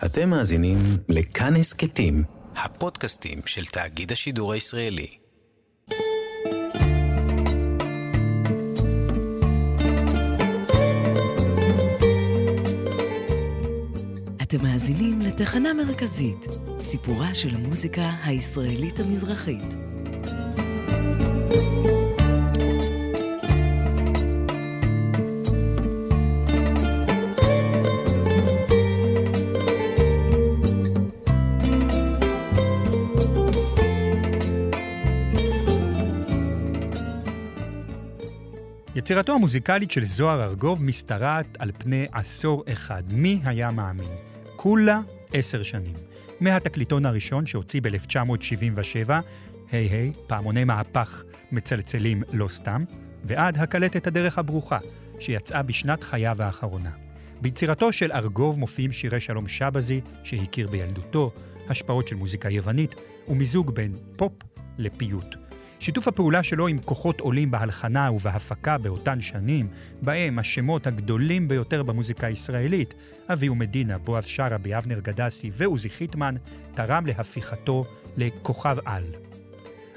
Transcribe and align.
אתם 0.00 0.30
מאזינים 0.30 0.78
לכאן 1.08 1.56
הסכתים, 1.56 2.24
הפודקאסטים 2.56 3.38
של 3.46 3.64
תאגיד 3.64 4.12
השידור 4.12 4.52
הישראלי. 4.52 5.16
אתם 14.42 14.62
מאזינים 14.62 15.20
לתחנה 15.20 15.74
מרכזית, 15.74 16.46
סיפורה 16.80 17.34
של 17.34 17.54
המוזיקה 17.54 18.10
הישראלית 18.24 19.00
המזרחית. 19.00 19.81
יצירתו 39.02 39.32
המוזיקלית 39.32 39.90
של 39.90 40.04
זוהר 40.04 40.42
ארגוב 40.42 40.84
משתרעת 40.84 41.46
על 41.58 41.72
פני 41.78 42.06
עשור 42.12 42.64
אחד. 42.72 43.02
מי 43.08 43.40
היה 43.44 43.70
מאמין? 43.70 44.08
כולה 44.56 45.00
עשר 45.32 45.62
שנים. 45.62 45.94
מהתקליטון 46.40 47.06
הראשון 47.06 47.46
שהוציא 47.46 47.80
ב-1977, 47.82 49.10
היי 49.72 49.86
היי, 49.88 50.12
פעמוני 50.26 50.64
מהפך 50.64 51.24
מצלצלים 51.52 52.22
לא 52.32 52.48
סתם, 52.48 52.84
ועד 53.24 53.58
הקלטת 53.58 54.06
הדרך 54.06 54.38
הברוכה, 54.38 54.78
שיצאה 55.20 55.62
בשנת 55.62 56.02
חייו 56.02 56.42
האחרונה. 56.42 56.90
ביצירתו 57.40 57.92
של 57.92 58.12
ארגוב 58.12 58.58
מופיעים 58.58 58.92
שירי 58.92 59.20
שלום 59.20 59.48
שבזי, 59.48 60.00
שהכיר 60.24 60.68
בילדותו, 60.68 61.30
השפעות 61.68 62.08
של 62.08 62.16
מוזיקה 62.16 62.50
יוונית, 62.50 62.94
ומיזוג 63.28 63.74
בין 63.74 63.92
פופ 64.16 64.32
לפיוט. 64.78 65.41
שיתוף 65.82 66.08
הפעולה 66.08 66.42
שלו 66.42 66.68
עם 66.68 66.78
כוחות 66.78 67.20
עולים 67.20 67.50
בהלחנה 67.50 68.10
ובהפקה 68.12 68.78
באותן 68.78 69.20
שנים, 69.20 69.68
בהם 70.02 70.38
השמות 70.38 70.86
הגדולים 70.86 71.48
ביותר 71.48 71.82
במוזיקה 71.82 72.26
הישראלית, 72.26 72.94
אביהו 73.32 73.54
מדינה, 73.54 73.98
בועז 73.98 74.24
שרעבי, 74.24 74.76
אבנר 74.76 75.00
גדסי 75.00 75.50
ועוזי 75.52 75.90
חיטמן, 75.90 76.34
תרם 76.74 77.06
להפיכתו 77.06 77.84
לכוכב 78.16 78.76
על. 78.84 79.04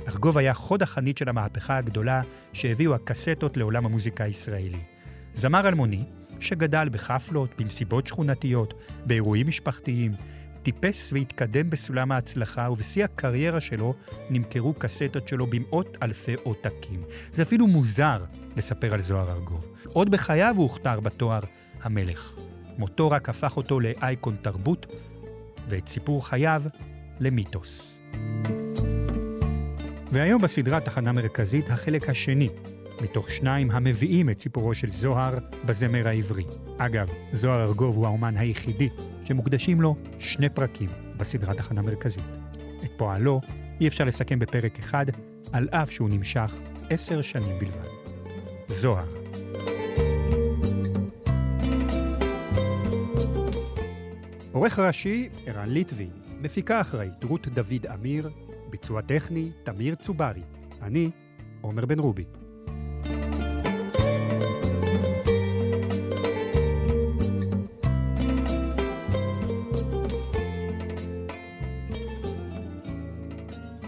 ארגוב 0.07 0.37
היה 0.37 0.53
חוד 0.53 0.83
החנית 0.83 1.17
של 1.17 1.29
המהפכה 1.29 1.77
הגדולה 1.77 2.21
שהביאו 2.53 2.95
הקסטות 2.95 3.57
לעולם 3.57 3.85
המוזיקה 3.85 4.23
הישראלי. 4.23 4.81
זמר 5.33 5.67
אלמוני, 5.67 6.03
שגדל 6.39 6.89
בחפלות, 6.91 7.49
במסיבות 7.61 8.07
שכונתיות, 8.07 8.73
באירועים 9.05 9.47
משפחתיים, 9.47 10.11
טיפס 10.65 11.13
והתקדם 11.13 11.69
בסולם 11.69 12.11
ההצלחה, 12.11 12.69
ובשיא 12.71 13.03
הקריירה 13.03 13.61
שלו 13.61 13.93
נמכרו 14.29 14.73
קסטות 14.73 15.27
שלו 15.27 15.47
במאות 15.47 15.97
אלפי 16.03 16.35
עותקים. 16.43 17.03
זה 17.33 17.41
אפילו 17.41 17.67
מוזר 17.67 18.23
לספר 18.55 18.93
על 18.93 19.01
זוהר 19.01 19.31
ארגוב. 19.31 19.65
עוד 19.93 20.11
בחייו 20.11 20.53
הוא 20.57 20.63
הוכתר 20.63 20.99
בתואר 20.99 21.39
המלך. 21.81 22.35
מותו 22.77 23.11
רק 23.11 23.29
הפך 23.29 23.57
אותו 23.57 23.79
לאייקון 23.79 24.35
תרבות, 24.41 24.85
ואת 25.69 25.87
סיפור 25.87 26.27
חייו 26.27 26.63
למיתוס. 27.19 27.99
והיום 30.11 30.41
בסדרה 30.41 30.81
תחנה 30.81 31.11
מרכזית 31.11 31.69
החלק 31.69 32.09
השני, 32.09 32.49
מתוך 33.01 33.29
שניים 33.29 33.71
המביאים 33.71 34.29
את 34.29 34.41
סיפורו 34.41 34.73
של 34.73 34.91
זוהר 34.91 35.37
בזמר 35.65 36.07
העברי. 36.07 36.45
אגב, 36.77 37.09
זוהר 37.31 37.63
ארגוב 37.63 37.95
הוא 37.95 38.05
האומן 38.05 38.37
היחידי 38.37 38.89
שמוקדשים 39.23 39.81
לו 39.81 39.95
שני 40.19 40.49
פרקים 40.49 40.89
בסדרת 41.17 41.57
תחנה 41.57 41.81
מרכזית. 41.81 42.23
את 42.83 42.91
פועלו 42.97 43.41
אי 43.81 43.87
אפשר 43.87 44.03
לסכם 44.03 44.39
בפרק 44.39 44.79
אחד, 44.79 45.05
על 45.51 45.67
אף 45.69 45.91
שהוא 45.91 46.09
נמשך 46.09 46.55
עשר 46.89 47.21
שנים 47.21 47.59
בלבד. 47.59 47.87
זוהר. 48.67 49.05
עורך 54.51 54.79
ראשי, 54.79 55.29
ערן 55.45 55.69
ליטבי, 55.69 56.09
מפיקה 56.41 56.81
אחראית, 56.81 57.23
רות 57.23 57.47
דוד 57.47 57.85
אמיר, 57.93 58.29
ביצוע 58.69 59.01
טכני, 59.01 59.49
תמיר 59.63 59.95
צוברי. 59.95 60.41
אני, 60.81 61.09
עומר 61.61 61.85
בן 61.85 61.99
רובי. 61.99 62.25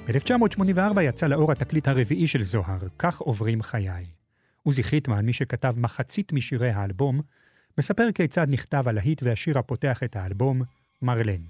ב-1984 0.07 1.01
יצא 1.01 1.27
לאור 1.27 1.51
התקליט 1.51 1.87
הרביעי 1.87 2.27
של 2.27 2.43
זוהר, 2.43 2.77
כך 2.99 3.19
עוברים 3.19 3.61
חיי. 3.61 4.05
עוזי 4.63 4.83
חיטמן, 4.83 5.25
מי 5.25 5.33
שכתב 5.33 5.73
מחצית 5.77 6.33
משירי 6.33 6.69
האלבום, 6.69 7.21
מספר 7.77 8.07
כיצד 8.15 8.47
נכתב 8.49 8.83
הלהיט 8.87 9.23
והשיר 9.23 9.59
הפותח 9.59 10.03
את 10.03 10.15
האלבום, 10.15 10.61
מרלן. 11.01 11.41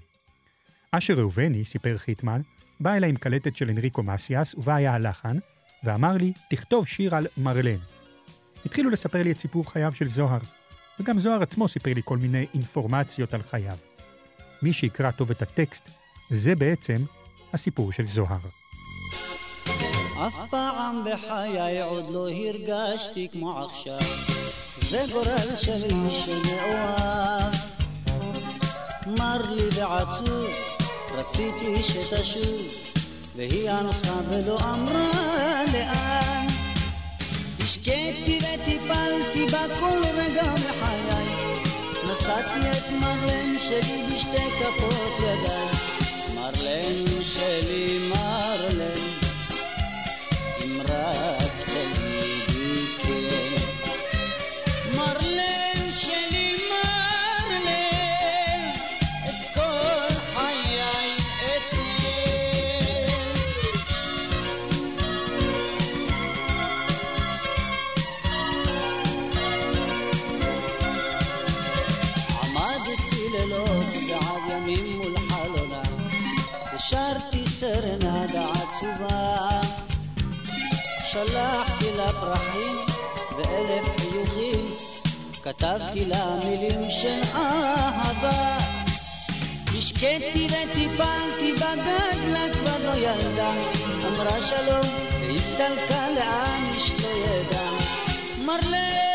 אשר 0.90 1.14
ראובני, 1.14 1.64
סיפר 1.64 1.98
חיטמן, 1.98 2.40
בא 2.80 2.94
אליי 2.94 3.10
עם 3.10 3.16
קלטת 3.16 3.56
של 3.56 3.70
אנריקו 3.70 4.02
מסיאס, 4.02 4.54
ובה 4.54 4.74
היה 4.74 4.94
הלחן, 4.94 5.36
ואמר 5.84 6.12
לי, 6.12 6.32
תכתוב 6.50 6.86
שיר 6.86 7.14
על 7.14 7.26
מרלן. 7.36 7.78
התחילו 8.66 8.90
לספר 8.90 9.22
לי 9.22 9.32
את 9.32 9.38
סיפור 9.38 9.72
חייו 9.72 9.92
של 9.92 10.08
זוהר, 10.08 10.40
וגם 11.00 11.18
זוהר 11.18 11.42
עצמו 11.42 11.68
סיפר 11.68 11.94
לי 11.94 12.00
כל 12.04 12.18
מיני 12.18 12.46
אינפורמציות 12.54 13.34
על 13.34 13.42
חייו. 13.42 13.76
מי 14.62 14.72
שיקרא 14.72 15.10
טוב 15.10 15.30
את 15.30 15.42
הטקסט, 15.42 15.88
זה 16.30 16.54
בעצם 16.54 16.96
הסיפור 17.54 17.92
של 17.92 18.06
זוהר. 18.06 18.38
אף 20.26 20.34
פעם 20.50 21.04
בחיי 21.04 21.82
עוד 21.82 22.10
לא 22.10 22.28
הרגשתי 22.28 23.28
כמו 23.32 23.64
עכשיו, 23.64 24.00
זה 24.80 25.04
גורל 25.12 25.56
של 25.56 25.84
איש 25.84 26.24
שמאוהב. 26.24 27.54
מר 29.06 29.54
לי 29.54 29.68
ועצוב, 29.74 30.46
רציתי 31.14 31.82
שתשוב, 31.82 32.60
והיא 33.36 33.70
ענחה 33.70 34.20
ולא 34.28 34.58
אמרה 34.60 35.64
לאן. 35.72 36.46
השקיתי 37.60 38.38
וטיפלתי 38.38 39.46
בה 39.46 39.80
כל 39.80 40.00
רגע 40.14 40.42
מחיי, 40.54 41.26
נשאתי 42.12 42.70
את 42.70 42.92
מרלן 43.00 43.58
שלי 43.58 44.04
בשתי 44.12 44.50
כפות 44.58 45.12
ידיי. 45.18 45.77
מרלן 46.48 47.24
שלי 47.24 47.98
מרלן, 48.08 49.27
פרחים 82.28 82.76
ואלף 83.36 84.00
חיוכים 84.00 84.76
כתבתי 85.42 86.04
לה 86.04 86.36
מילים 86.44 86.90
של 86.90 87.20
אהבה. 87.34 88.58
השקיתי 89.78 90.46
וטיפלתי 90.46 91.52
בגדלה 91.52 92.46
כבר 92.52 92.78
לא 92.84 92.96
ילדה. 92.96 93.52
אמרה 94.06 94.40
שלום 94.40 94.86
והסתלקה 95.20 96.06
לאן 96.10 96.70
איש 96.74 96.92
לא 97.02 97.08
ידע 97.08 97.70
מרלן 98.46 99.07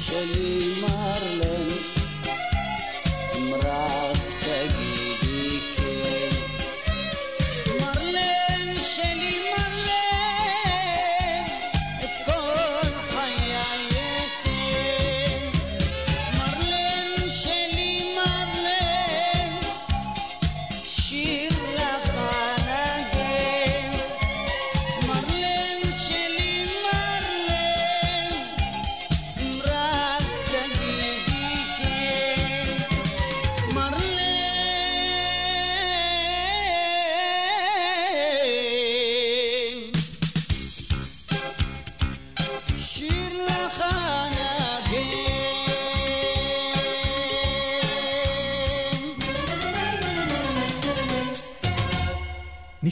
שלי 0.00 0.69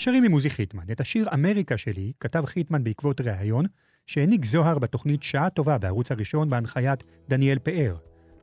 נשארים 0.08 0.24
עם 0.24 0.32
עוזי 0.32 0.50
חיטמן. 0.50 0.82
את 0.92 1.00
השיר 1.00 1.28
"אמריקה 1.34 1.76
שלי" 1.76 2.12
כתב 2.20 2.44
חיטמן 2.46 2.84
בעקבות 2.84 3.20
ראיון 3.20 3.66
שהעניק 4.06 4.44
זוהר 4.44 4.78
בתוכנית 4.78 5.22
שעה 5.22 5.50
טובה 5.50 5.78
בערוץ 5.78 6.12
הראשון 6.12 6.50
בהנחיית 6.50 7.04
דניאל 7.28 7.58
פאר. 7.58 7.96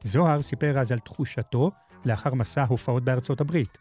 זוהר 0.03 0.41
סיפר 0.41 0.79
אז 0.79 0.91
על 0.91 0.99
תחושתו 0.99 1.71
לאחר 2.05 2.33
מסע 2.33 2.63
הופעות 2.63 3.03
בארצות 3.03 3.41
הברית. 3.41 3.77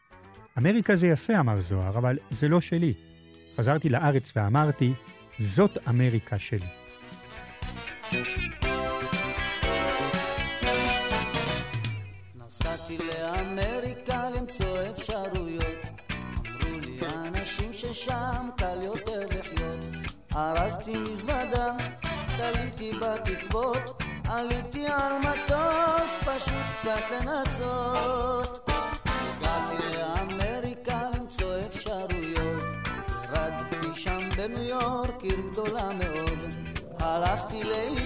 אמריקה 0.58 0.96
זה 0.96 1.06
יפה, 1.06 1.40
אמר 1.40 1.60
זוהר, 1.60 1.98
אבל 1.98 2.18
זה 2.30 2.48
לא 2.48 2.60
שלי. 2.60 2.94
חזרתי 3.56 3.88
לארץ 3.88 4.32
ואמרתי, 4.36 4.92
זאת 5.38 5.78
אמריקה 5.88 6.38
שלי. 6.38 6.68
נסעתי 8.12 8.63
ששם 18.04 18.48
קל 18.56 18.82
יותר 18.82 19.20
לחיות. 19.26 19.84
ארזתי 20.36 20.96
מזוודה, 20.96 21.72
תליתי 22.36 22.92
בתקוות 22.92 24.02
עליתי 24.28 24.86
על 24.86 25.12
מטוס 25.18 26.10
פשוט 26.24 26.64
קצת 26.80 27.02
לנסות. 27.10 28.70
הגעתי 29.06 29.74
לאמריקה 29.96 31.00
למצוא 31.14 31.54
אפשרויות. 31.66 32.64
ירדתי 33.24 34.00
שם 34.00 34.28
בניו 34.36 34.62
יורק, 34.62 35.22
עיר 35.22 35.40
גדולה 35.52 35.92
מאוד. 35.92 36.38
הלכתי 36.98 37.64
לאיבוד 37.64 38.03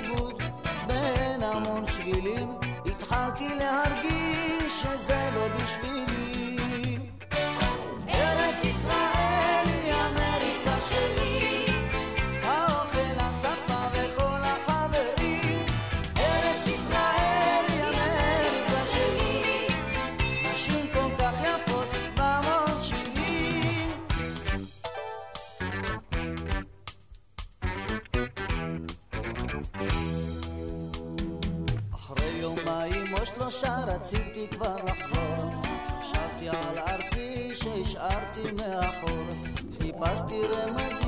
Fatima 38.39 38.93
Hur, 39.01 39.85
he 39.85 39.93
passed 39.93 40.29
the. 40.29 41.08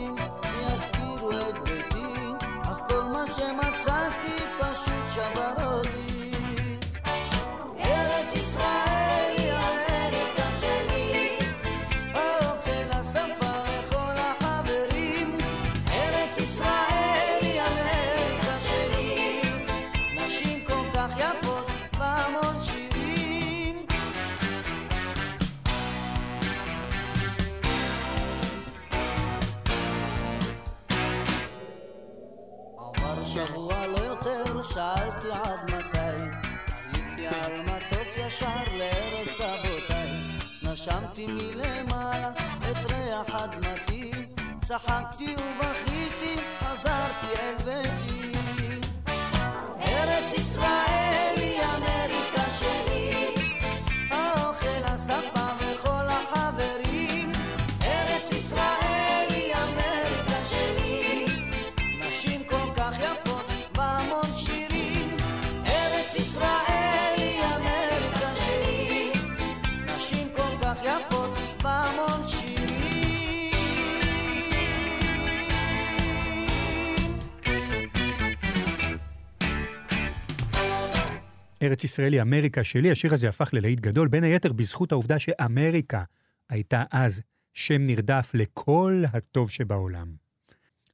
ארץ 81.62 81.85
ישראל 81.85 82.12
היא 82.12 82.23
אמריקה 82.23 82.64
שלי, 82.64 82.90
השיר 82.90 83.14
הזה 83.14 83.29
הפך 83.29 83.50
ללהיט 83.52 83.81
גדול, 83.81 84.09
בין 84.09 84.25
היתר 84.25 84.52
בזכות 84.52 84.93
העובדה 84.93 85.19
שאמריקה 85.19 86.02
הייתה 86.49 86.85
אז 86.90 87.23
שם 87.55 87.87
נרדף 87.87 88.31
לכל 88.35 89.02
הטוב 89.12 89.50
שבעולם. 89.50 90.14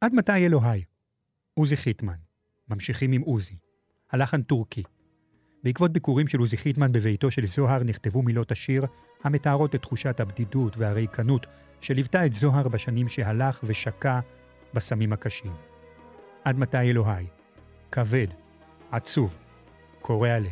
עד 0.01 0.15
מתי 0.15 0.47
אלוהי? 0.47 0.85
עוזי 1.55 1.77
חיטמן. 1.77 2.17
ממשיכים 2.69 3.13
עם 3.13 3.23
עוזי. 3.23 3.57
הלחן 4.11 4.43
טורקי. 4.43 4.83
בעקבות 5.65 5.93
ביקורים 5.93 6.29
של 6.29 6.39
עוזי 6.39 6.57
חיטמן 6.57 6.93
בביתו 6.93 7.31
של 7.31 7.47
זוהר 7.47 7.83
נכתבו 7.83 8.23
מילות 8.23 8.53
השיר 8.53 8.87
המתארות 9.25 9.75
את 9.75 9.83
תחושת 9.83 10.21
הבדידות 10.21 10.77
והריקנות 10.77 11.47
שליוותה 11.81 12.27
את 12.27 12.33
זוהר 12.33 12.69
בשנים 12.69 13.09
שהלך 13.09 13.61
ושקע 13.65 14.21
בסמים 14.75 15.13
הקשים. 15.13 15.53
עד 16.45 16.59
מתי 16.59 16.79
אלוהי? 16.79 17.27
כבד, 17.93 18.27
עצוב, 18.91 19.37
קורע 20.07 20.39
לב. 20.39 20.51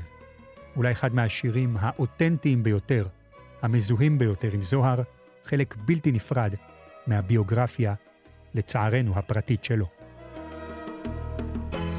אולי 0.76 0.92
אחד 0.92 1.14
מהשירים 1.14 1.76
האותנטיים 1.80 2.62
ביותר, 2.62 3.06
המזוהים 3.62 4.18
ביותר 4.18 4.48
עם 4.52 4.62
זוהר, 4.62 5.02
חלק 5.44 5.74
בלתי 5.78 6.12
נפרד 6.12 6.54
מהביוגרפיה, 7.06 7.94
לצערנו, 8.54 9.18
הפרטית 9.18 9.64
שלו. 9.64 9.86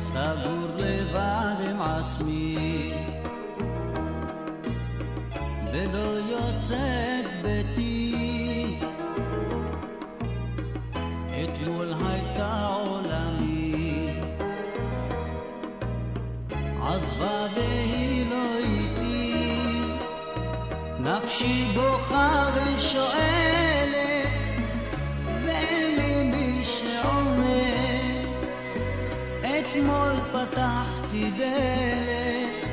סגור 0.04 0.55
נפשי 21.36 21.68
בוכה 21.76 22.50
ושואלת 22.56 24.28
ואין 25.46 25.96
לי 25.96 26.24
מי 26.24 26.66
שעונה. 26.66 27.46
אתמול 29.42 30.14
פתחתי 30.32 31.32
דלת 31.38 32.66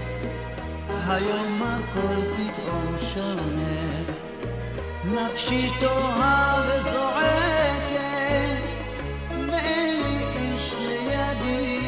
היום 1.08 1.62
הכל 1.62 2.22
פתאום 2.36 2.96
שונה. 3.14 3.82
נפשי 5.04 5.70
תוהה 5.80 6.62
וזועקת 6.68 8.02
ואין 9.30 10.02
לי 10.02 10.24
איש 10.36 10.74
לידי. 10.78 11.80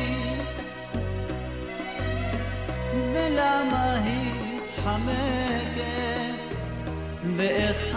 ולמה 3.12 3.95
היא 4.04 4.33
מתחמקת 4.57 5.33
ואיך 7.38 7.92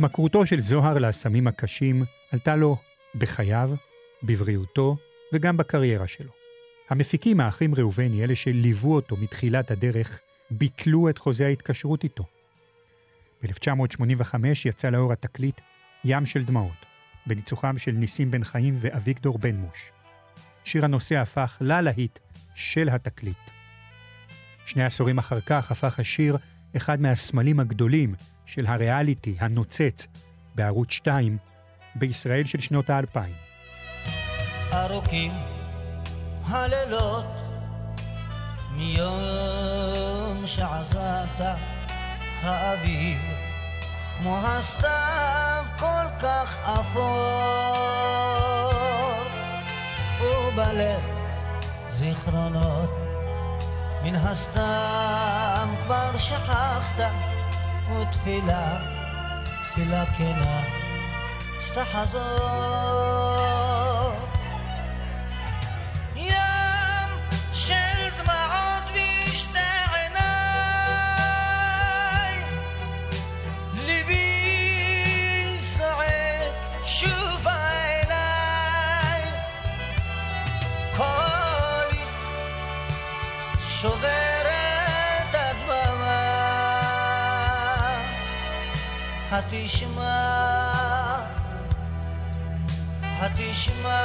התמכרותו 0.00 0.46
של 0.46 0.60
זוהר 0.60 0.98
לסמים 0.98 1.46
הקשים 1.46 2.04
עלתה 2.32 2.56
לו 2.56 2.76
בחייו, 3.14 3.70
בבריאותו 4.22 4.96
וגם 5.32 5.56
בקריירה 5.56 6.06
שלו. 6.06 6.30
המפיקים 6.90 7.40
האחים 7.40 7.74
ראובני, 7.74 8.24
אלה 8.24 8.36
שליוו 8.36 8.94
אותו 8.94 9.16
מתחילת 9.16 9.70
הדרך, 9.70 10.20
ביטלו 10.50 11.08
את 11.08 11.18
חוזה 11.18 11.46
ההתקשרות 11.46 12.04
איתו. 12.04 12.24
ב-1985 13.42 14.34
יצא 14.64 14.90
לאור 14.90 15.12
התקליט 15.12 15.60
ים 16.04 16.26
של 16.26 16.44
דמעות, 16.44 16.86
בניצוחם 17.26 17.78
של 17.78 17.92
ניסים 17.92 18.30
בן 18.30 18.44
חיים 18.44 18.74
ואביגדור 18.78 19.38
בן 19.38 19.56
מוש. 19.56 19.78
שיר 20.64 20.84
הנושא 20.84 21.16
הפך 21.16 21.58
ללהיט 21.60 22.18
של 22.54 22.88
התקליט. 22.88 23.50
שני 24.66 24.84
עשורים 24.84 25.18
אחר 25.18 25.40
כך 25.40 25.70
הפך 25.70 25.98
השיר 26.00 26.36
אחד 26.76 27.00
מהסמלים 27.00 27.60
הגדולים 27.60 28.14
של 28.54 28.66
הריאליטי 28.66 29.36
הנוצץ 29.40 30.06
בערוץ 30.54 30.90
2 30.90 31.38
בישראל 31.94 32.44
של 32.44 32.60
שנות 32.60 32.90
האלפיים. 32.90 33.34
ארוכים 34.72 35.32
הלילות 36.46 37.24
מיום 38.76 40.46
שעזבת 40.46 41.56
האביב 42.42 43.18
כמו 44.18 44.38
הסתיו 44.38 45.64
כל 45.78 46.18
כך 46.22 46.58
אפור 46.68 47.10
ובלב 50.20 51.00
זיכרונות 51.92 52.90
מן 54.02 54.14
הסתם 54.14 55.68
כבר 55.84 56.16
שכחת 56.16 57.39
ותפילה, 57.92 58.76
תפילה 59.64 60.04
כנה 60.06 60.60
שתחזור 61.66 63.59
התשמע 89.64 91.16
התשמע 93.02 94.00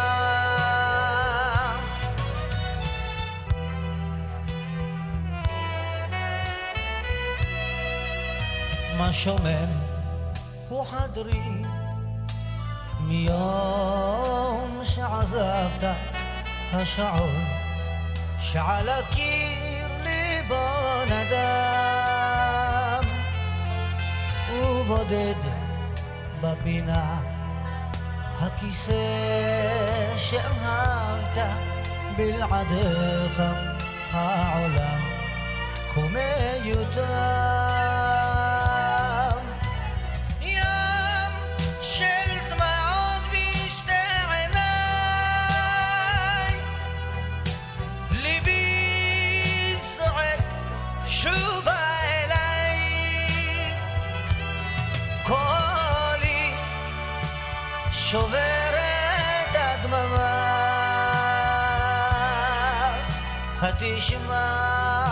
מה 8.98 9.14
שומם 9.14 9.68
הוא 10.70 10.86
חדרי 10.86 11.42
מיום 13.02 14.82
שעזבת 14.84 15.96
השעון 16.74 17.46
שעל 18.40 18.90
הקיר 18.90 19.88
ליבו 20.04 20.66
נדם 21.06 21.75
ובודד 24.86 25.34
בפינה. 26.42 27.22
הכיסא 28.42 28.94
שאהבת 30.18 31.38
בלעדיך 32.18 33.42
העולם 34.12 35.02
כה 35.94 36.02
מיותר 36.02 37.65
התשמע 63.82 65.06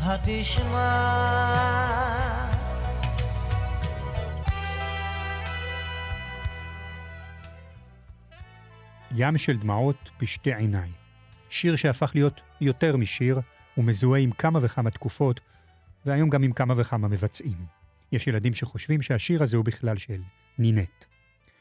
התשמע 0.00 1.54
ים 9.16 9.38
של 9.38 9.56
דמעות 9.56 10.10
בשתי 10.20 10.54
עיניי. 10.54 10.90
שיר 11.50 11.76
שהפך 11.76 12.10
להיות 12.14 12.40
יותר 12.60 12.96
משיר, 12.96 13.40
ומזוהה 13.78 14.20
עם 14.20 14.30
כמה 14.30 14.58
וכמה 14.62 14.90
תקופות, 14.90 15.40
והיום 16.06 16.30
גם 16.30 16.42
עם 16.42 16.52
כמה 16.52 16.74
וכמה 16.76 17.08
מבצעים. 17.08 17.66
יש 18.12 18.26
ילדים 18.26 18.54
שחושבים 18.54 19.02
שהשיר 19.02 19.42
הזה 19.42 19.56
הוא 19.56 19.64
בכלל 19.64 19.96
של 19.96 20.20
נינט. 20.58 21.04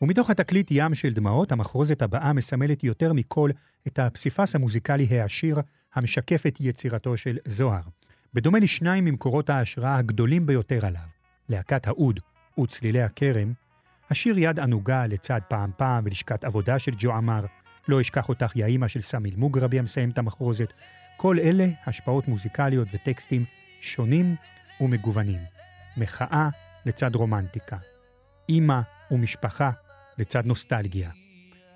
ומתוך 0.03 0.29
התקליט 0.29 0.67
ים 0.71 0.95
של 0.95 1.13
דמעות, 1.13 1.51
המחרוזת 1.51 2.01
הבאה 2.01 2.33
מסמלת 2.33 2.83
יותר 2.83 3.13
מכל 3.13 3.49
את 3.87 3.99
הפסיפס 3.99 4.55
המוזיקלי 4.55 5.07
העשיר 5.19 5.57
המשקף 5.93 6.43
את 6.47 6.57
יצירתו 6.59 7.17
של 7.17 7.37
זוהר. 7.45 7.81
בדומה 8.33 8.59
לשניים 8.59 9.05
ממקורות 9.05 9.49
ההשראה 9.49 9.97
הגדולים 9.97 10.45
ביותר 10.45 10.85
עליו, 10.85 11.01
להקת 11.49 11.87
האוד 11.87 12.19
וצלילי 12.59 13.01
הכרם, 13.01 13.53
השיר 14.09 14.39
יד 14.39 14.59
ענוגה 14.59 15.07
לצד 15.07 15.39
פעם 15.47 15.71
פעם 15.77 16.03
ולשכת 16.05 16.43
עבודה 16.43 16.79
של 16.79 16.91
ג'ו 16.97 17.13
עמר, 17.13 17.45
לא 17.87 18.01
אשכח 18.01 18.29
אותך 18.29 18.55
יא 18.55 18.65
אימא 18.65 18.87
של 18.87 19.01
סמיל 19.01 19.35
מוגרבי 19.37 19.79
המסיים 19.79 20.09
את 20.09 20.17
המחרוזת, 20.17 20.73
כל 21.17 21.39
אלה 21.39 21.67
השפעות 21.85 22.27
מוזיקליות 22.27 22.87
וטקסטים 22.93 23.45
שונים 23.81 24.35
ומגוונים. 24.81 25.39
מחאה 25.97 26.49
לצד 26.85 27.15
רומנטיקה. 27.15 27.77
אימא 28.49 28.81
ומשפחה 29.11 29.71
לצד 30.17 30.45
נוסטלגיה. 30.45 31.09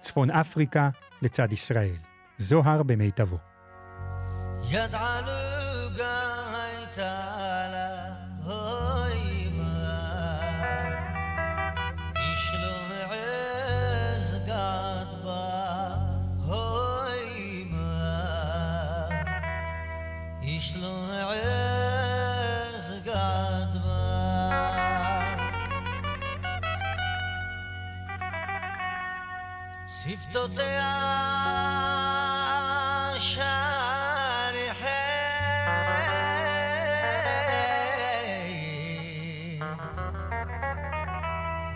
צפון 0.01 0.31
אפריקה 0.31 0.89
לצד 1.21 1.53
ישראל. 1.53 1.95
זוהר 2.37 2.83
במיטבו. 2.83 3.37
יד 4.69 4.95
עלוגה 4.95 5.56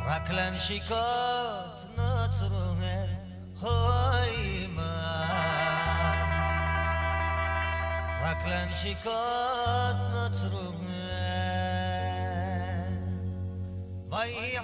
רק 0.04 0.30
לנשיקות 0.30 1.82
נוצרו 1.96 2.74
הן 2.82 3.08
הוי 3.60 4.66
מה 4.66 5.26
רק 8.22 8.46
לנשיקות 8.46 9.96
נוצרו 10.12 10.58
הן 10.58 10.86
ויהי 14.10 14.58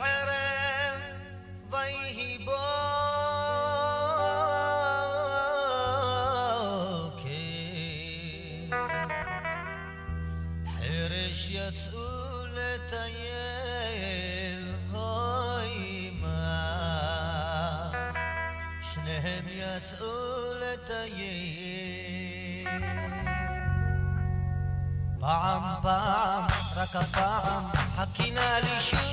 פעם 25.82 26.44
רק 26.78 26.96
הפעם, 26.96 27.63
חכינה 27.96 28.60
לי 28.60 28.82
שוב. 28.82 29.07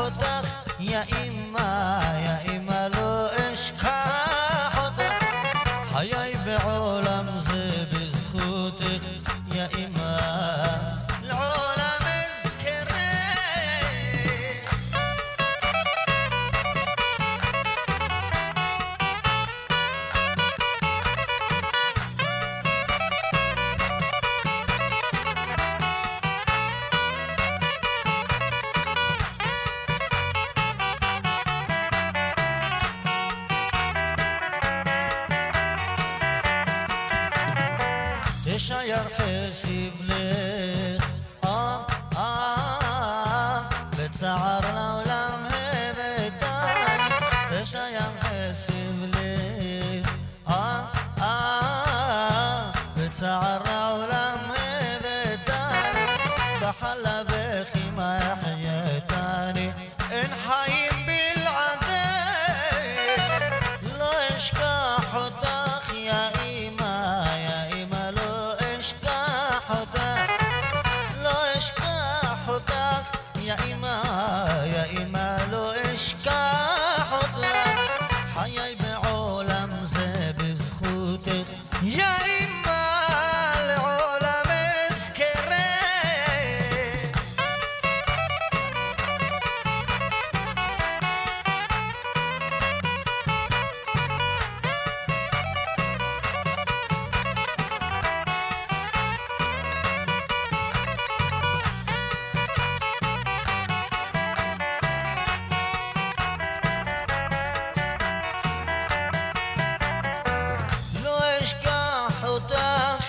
foto. 0.00 0.29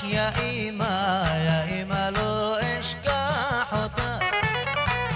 يا 0.04 0.40
إيما 0.40 1.24
يا 1.48 1.64
إيما 1.74 2.12
لو 2.12 2.52
وطاخ 3.74 4.22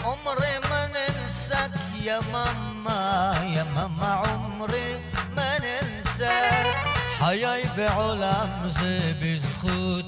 عمري 0.05 0.59
ما 0.69 0.87
ننساك 0.87 1.71
يا 2.03 2.19
ماما 2.33 3.33
يا 3.55 3.63
ماما 3.75 4.05
عمري 4.05 4.99
ما 5.37 5.57
ننساك. 5.59 6.75
حياي 7.21 7.63
بعلم 7.77 8.71
زي 8.81 9.13
بزخوتك 9.21 10.04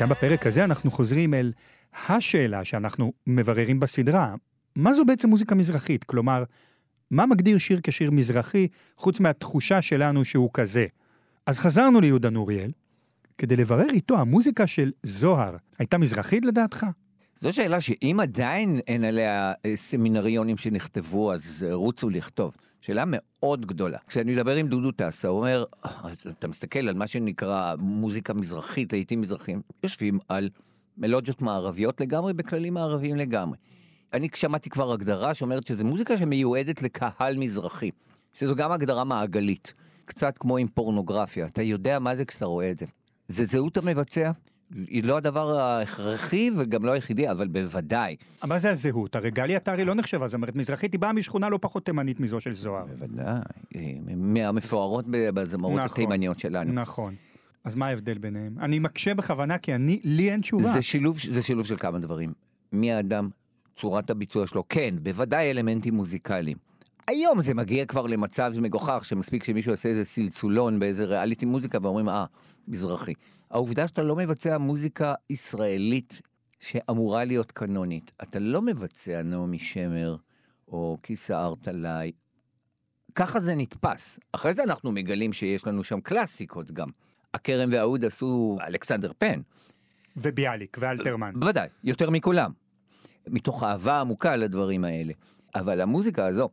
וגם 0.00 0.08
בפרק 0.08 0.46
הזה 0.46 0.64
אנחנו 0.64 0.90
חוזרים 0.90 1.34
אל 1.34 1.52
השאלה 2.08 2.64
שאנחנו 2.64 3.12
מבררים 3.26 3.80
בסדרה. 3.80 4.34
מה 4.76 4.92
זו 4.92 5.04
בעצם 5.04 5.28
מוזיקה 5.28 5.54
מזרחית? 5.54 6.04
כלומר, 6.04 6.44
מה 7.10 7.26
מגדיר 7.26 7.58
שיר 7.58 7.80
כשיר 7.82 8.10
מזרחי, 8.10 8.68
חוץ 8.96 9.20
מהתחושה 9.20 9.82
שלנו 9.82 10.24
שהוא 10.24 10.50
כזה? 10.54 10.86
אז 11.46 11.58
חזרנו 11.58 12.00
ליהודה 12.00 12.30
נוריאל, 12.30 12.70
כדי 13.38 13.56
לברר 13.56 13.90
איתו, 13.90 14.18
המוזיקה 14.18 14.66
של 14.66 14.92
זוהר 15.02 15.56
הייתה 15.78 15.98
מזרחית 15.98 16.44
לדעתך? 16.44 16.86
זו 17.40 17.52
שאלה 17.52 17.80
שאם 17.80 18.18
עדיין 18.22 18.80
אין 18.86 19.04
עליה 19.04 19.52
אה, 19.66 19.76
סמינריונים 19.76 20.56
שנכתבו, 20.56 21.32
אז 21.32 21.66
אה, 21.68 21.74
רוצו 21.74 22.10
לכתוב. 22.10 22.52
שאלה 22.80 23.04
מאוד 23.06 23.66
גדולה. 23.66 23.98
כשאני 24.06 24.32
מדבר 24.34 24.56
עם 24.56 24.68
דודו 24.68 24.92
טסה, 24.92 25.28
הוא 25.28 25.38
אומר, 25.38 25.64
"אה, 25.84 25.90
אתה 26.28 26.48
מסתכל 26.48 26.88
על 26.88 26.94
מה 26.94 27.06
שנקרא 27.06 27.74
מוזיקה 27.78 28.34
מזרחית, 28.34 28.92
לעיתים 28.92 29.20
מזרחים, 29.20 29.62
יושבים 29.82 30.18
על 30.28 30.48
מלודיות 30.98 31.42
מערביות 31.42 32.00
לגמרי, 32.00 32.32
בכללים 32.32 32.74
מערביים 32.74 33.16
לגמרי. 33.16 33.56
אני 34.12 34.28
שמעתי 34.34 34.70
כבר 34.70 34.92
הגדרה 34.92 35.34
שאומרת 35.34 35.66
שזו 35.66 35.84
מוזיקה 35.84 36.16
שמיועדת 36.16 36.82
לקהל 36.82 37.36
מזרחי, 37.38 37.90
שזו 38.34 38.54
גם 38.54 38.72
הגדרה 38.72 39.04
מעגלית, 39.04 39.74
קצת 40.04 40.38
כמו 40.38 40.56
עם 40.56 40.68
פורנוגרפיה, 40.68 41.46
אתה 41.46 41.62
יודע 41.62 41.98
מה 41.98 42.16
זה 42.16 42.24
כשאתה 42.24 42.46
רואה 42.46 42.70
את 42.70 42.78
זה. 42.78 42.86
זה 43.28 43.44
זהות 43.44 43.76
המבצע, 43.76 44.30
היא 44.74 45.04
לא 45.04 45.16
הדבר 45.16 45.58
ההכרחי 45.58 46.50
וגם 46.56 46.84
לא 46.84 46.92
היחידי, 46.92 47.30
אבל 47.30 47.48
בוודאי. 47.48 48.16
מה 48.44 48.58
זה 48.58 48.70
הזהות? 48.70 49.16
הרי 49.16 49.30
גלי 49.30 49.56
עטרי 49.56 49.84
לא 49.84 49.94
נחשבה 49.94 50.28
זמרת 50.28 50.56
מזרחית, 50.56 50.92
היא 50.92 51.00
באה 51.00 51.12
משכונה 51.12 51.48
לא 51.48 51.58
פחות 51.60 51.84
תימנית 51.84 52.20
מזו 52.20 52.40
של 52.40 52.52
זוהר. 52.52 52.86
בוודאי, 52.86 53.40
מהמפוארות 54.16 55.04
בזמרות 55.08 55.80
נכון, 55.80 55.90
התימניות 55.90 56.38
שלנו. 56.38 56.72
נכון. 56.72 57.14
אז 57.64 57.74
מה 57.74 57.86
ההבדל 57.86 58.18
ביניהם? 58.18 58.54
אני 58.60 58.78
מקשה 58.78 59.14
בכוונה 59.14 59.58
כי 59.58 59.74
אני, 59.74 60.00
לי 60.04 60.30
אין 60.30 60.40
תשובה. 60.40 60.64
זה 60.64 60.82
שילוב, 60.82 61.18
זה 61.30 61.42
שילוב 61.42 61.66
של 61.66 61.76
כמה 61.76 61.98
דברים. 61.98 62.32
מי 62.72 62.92
האדם, 62.92 63.28
צורת 63.76 64.10
הביצוע 64.10 64.46
שלו, 64.46 64.64
כן, 64.68 64.94
בוודאי 65.02 65.50
אלמנטים 65.50 65.94
מוזיקליים. 65.94 66.56
היום 67.06 67.42
זה 67.42 67.54
מגיע 67.54 67.84
כבר 67.84 68.06
למצב 68.06 68.52
מגוחך, 68.60 69.04
שמספיק 69.04 69.44
שמישהו 69.44 69.70
יעשה 69.70 69.88
איזה 69.88 70.04
סלסולון 70.04 70.78
באיזה 70.78 71.04
ריאליטי 71.04 71.46
מוזיקה 71.46 71.78
ואומרים, 71.82 72.08
אה, 72.08 72.24
מזרחי. 72.68 73.12
העובדה 73.50 73.88
שאתה 73.88 74.02
לא 74.02 74.16
מבצע 74.16 74.58
מוזיקה 74.58 75.14
ישראלית 75.30 76.20
שאמורה 76.60 77.24
להיות 77.24 77.52
קנונית. 77.52 78.12
אתה 78.22 78.38
לא 78.38 78.62
מבצע 78.62 79.22
נעמי 79.22 79.58
שמר 79.58 80.16
או 80.68 80.98
כיסא 81.02 81.32
ארטלאי. 81.32 82.12
ככה 83.14 83.40
זה 83.40 83.54
נתפס. 83.54 84.18
אחרי 84.32 84.54
זה 84.54 84.62
אנחנו 84.62 84.92
מגלים 84.92 85.32
שיש 85.32 85.66
לנו 85.66 85.84
שם 85.84 86.00
קלאסיקות 86.00 86.72
גם. 86.72 86.88
הכרם 87.34 87.68
והאוד 87.72 88.04
עשו 88.04 88.58
אלכסנדר 88.66 89.12
פן. 89.18 89.40
וביאליק 90.16 90.76
ואלתרמן. 90.80 91.32
בוודאי, 91.40 91.68
יותר 91.84 92.10
מכולם. 92.10 92.52
מתוך 93.26 93.62
אהבה 93.62 94.00
עמוקה 94.00 94.36
לדברים 94.36 94.84
האלה. 94.84 95.12
אבל 95.54 95.80
המוזיקה 95.80 96.26
הזו, 96.26 96.48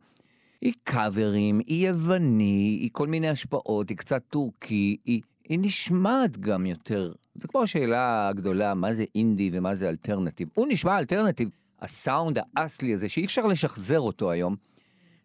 היא 0.60 0.72
קאברים, 0.84 1.60
היא 1.66 1.88
יווני, 1.88 2.78
היא 2.80 2.90
כל 2.92 3.06
מיני 3.06 3.28
השפעות, 3.28 3.88
היא 3.88 3.96
קצת 3.96 4.22
טורקי, 4.28 4.96
היא, 5.04 5.20
היא 5.48 5.58
נשמעת 5.62 6.38
גם 6.38 6.66
יותר. 6.66 7.12
זה 7.34 7.48
כמו 7.48 7.62
השאלה 7.62 8.28
הגדולה, 8.28 8.74
מה 8.74 8.92
זה 8.92 9.04
אינדי 9.14 9.50
ומה 9.52 9.74
זה 9.74 9.88
אלטרנטיב. 9.88 10.48
הוא 10.54 10.66
נשמע 10.70 10.98
אלטרנטיב. 10.98 11.48
הסאונד 11.80 12.38
האסלי 12.56 12.94
הזה, 12.94 13.08
שאי 13.08 13.24
אפשר 13.24 13.46
לשחזר 13.46 14.00
אותו 14.00 14.30
היום, 14.30 14.56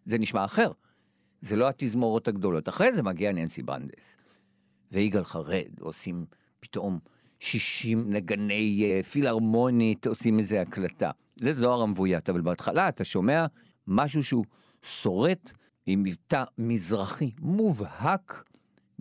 זה 0.04 0.18
נשמע 0.18 0.44
אחר. 0.44 0.70
זה 1.40 1.56
לא 1.56 1.68
התזמורות 1.68 2.28
הגדולות. 2.28 2.68
אחרי 2.68 2.92
זה 2.92 3.02
מגיע 3.02 3.32
ננסי 3.32 3.62
ברנדס. 3.62 4.16
ויגאל 4.92 5.24
חרד 5.24 5.80
עושים 5.80 6.24
פתאום 6.60 6.98
60 7.40 8.12
נגני 8.12 9.00
uh, 9.00 9.06
פילהרמונית, 9.06 10.06
עושים 10.06 10.38
איזה 10.38 10.60
הקלטה. 10.60 11.10
זה 11.36 11.54
זוהר 11.54 11.82
המבוית, 11.82 12.30
אבל 12.30 12.40
בהתחלה 12.40 12.88
אתה 12.88 13.04
שומע 13.04 13.46
משהו 13.86 14.22
שהוא 14.22 14.44
שורט 14.82 15.52
עם 15.86 16.02
מבטא 16.02 16.44
מזרחי 16.58 17.30
מובהק. 17.38 18.53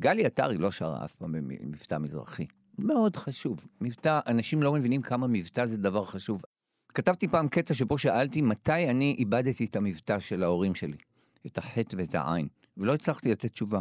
גלי 0.03 0.25
עטרי 0.25 0.57
לא 0.57 0.71
שרה 0.71 1.05
אף 1.05 1.15
פעם 1.15 1.31
במבטא 1.31 1.97
מזרחי. 1.97 2.45
מאוד 2.79 3.15
חשוב. 3.15 3.67
מבטא, 3.81 4.19
אנשים 4.27 4.63
לא 4.63 4.73
מבינים 4.73 5.01
כמה 5.01 5.27
מבטא 5.27 5.65
זה 5.65 5.77
דבר 5.77 6.05
חשוב. 6.05 6.41
כתבתי 6.89 7.27
פעם 7.27 7.47
קטע 7.47 7.73
שבו 7.73 7.97
שאלתי 7.97 8.41
מתי 8.41 8.89
אני 8.89 9.15
איבדתי 9.19 9.65
את 9.65 9.75
המבטא 9.75 10.19
של 10.19 10.43
ההורים 10.43 10.75
שלי, 10.75 10.97
את 11.47 11.57
החטא 11.57 11.95
ואת 11.99 12.15
העין, 12.15 12.47
ולא 12.77 12.93
הצלחתי 12.93 13.31
לתת 13.31 13.51
תשובה. 13.51 13.79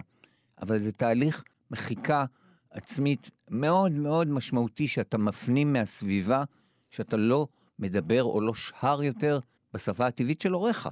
אבל 0.62 0.78
זה 0.78 0.92
תהליך 0.92 1.44
מחיקה 1.70 2.24
עצמית 2.70 3.30
מאוד 3.50 3.92
מאוד 3.92 4.28
משמעותי 4.28 4.88
שאתה 4.88 5.18
מפנים 5.18 5.72
מהסביבה, 5.72 6.44
שאתה 6.90 7.16
לא 7.16 7.48
מדבר 7.78 8.24
או 8.24 8.40
לא 8.40 8.54
שר 8.54 9.02
יותר 9.02 9.40
בשפה 9.74 10.06
הטבעית 10.06 10.40
של 10.40 10.52
הוריך. 10.52 10.88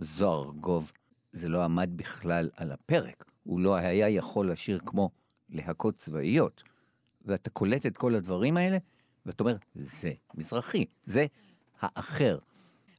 זוהר 0.00 0.50
גוב, 0.50 0.92
זה 1.32 1.48
לא 1.48 1.64
עמד 1.64 1.90
בכלל 1.96 2.50
על 2.56 2.72
הפרק. 2.72 3.24
הוא 3.48 3.60
לא 3.60 3.76
היה 3.76 4.08
יכול 4.08 4.50
לשיר 4.50 4.78
כמו 4.86 5.10
להקות 5.50 5.96
צבאיות. 5.96 6.62
ואתה 7.24 7.50
קולט 7.50 7.86
את 7.86 7.96
כל 7.96 8.14
הדברים 8.14 8.56
האלה, 8.56 8.78
ואתה 9.26 9.42
אומר, 9.44 9.56
זה 9.74 10.12
מזרחי, 10.34 10.84
זה 11.04 11.26
האחר. 11.80 12.38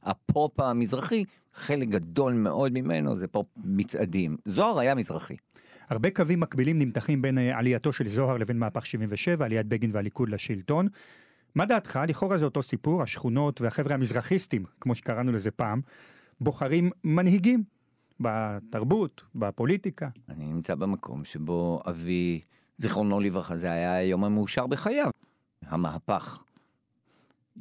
הפופ 0.02 0.60
המזרחי, 0.60 1.24
חלק 1.54 1.88
גדול 1.88 2.32
מאוד 2.32 2.72
ממנו 2.72 3.18
זה 3.18 3.28
פופ 3.28 3.46
מצעדים. 3.64 4.36
זוהר 4.44 4.78
היה 4.78 4.94
מזרחי. 4.94 5.36
הרבה 5.88 6.10
קווים 6.10 6.40
מקבילים 6.40 6.78
נמתחים 6.78 7.22
בין 7.22 7.38
אה, 7.38 7.58
עלייתו 7.58 7.92
של 7.92 8.08
זוהר 8.08 8.38
לבין 8.38 8.58
מהפך 8.58 8.86
77, 8.86 9.44
עליית 9.44 9.66
בגין 9.66 9.90
והליכוד 9.92 10.28
לשלטון. 10.28 10.88
מה 11.54 11.66
דעתך? 11.66 12.00
לכאורה 12.08 12.38
זה 12.38 12.44
אותו 12.44 12.62
סיפור, 12.62 13.02
השכונות 13.02 13.60
והחבר'ה 13.60 13.94
המזרחיסטים, 13.94 14.64
כמו 14.80 14.94
שקראנו 14.94 15.32
לזה 15.32 15.50
פעם, 15.50 15.80
בוחרים 16.40 16.90
מנהיגים 17.04 17.64
בתרבות, 18.20 19.22
בפוליטיקה. 19.34 20.08
אני 20.28 20.44
נמצא 20.44 20.74
במקום 20.74 21.24
שבו 21.24 21.82
אבי, 21.88 22.40
זיכרונו 22.78 23.20
לברכה, 23.20 23.56
זה 23.56 23.72
היה 23.72 23.94
היום 23.94 24.24
המאושר 24.24 24.66
בחייו. 24.66 25.10
המהפך. 25.62 26.44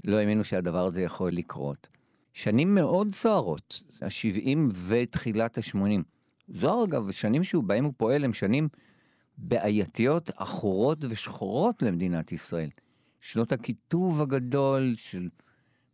לא 0.04 0.18
האמינו 0.18 0.44
שהדבר 0.44 0.86
הזה 0.86 1.02
יכול 1.02 1.32
לקרות. 1.32 1.88
שנים 2.34 2.76
מאוד 2.76 3.12
סוערות, 3.12 3.84
ה-70 4.02 4.58
ותחילת 4.88 5.58
ה-80. 5.58 6.02
זוהר, 6.48 6.84
אגב, 6.84 7.12
שנים 7.12 7.44
שבהם 7.44 7.86
הוא 7.86 7.94
פועל 7.98 8.24
הם 8.24 8.34
שנים 8.34 8.68
בעייתיות, 9.38 10.30
עכורות 10.36 11.06
ושחורות 11.10 11.82
למדינת 11.82 12.32
ישראל. 12.32 12.70
שנות 13.22 13.52
הקיטוב 13.52 14.22
הגדול 14.22 14.94
של 14.96 15.30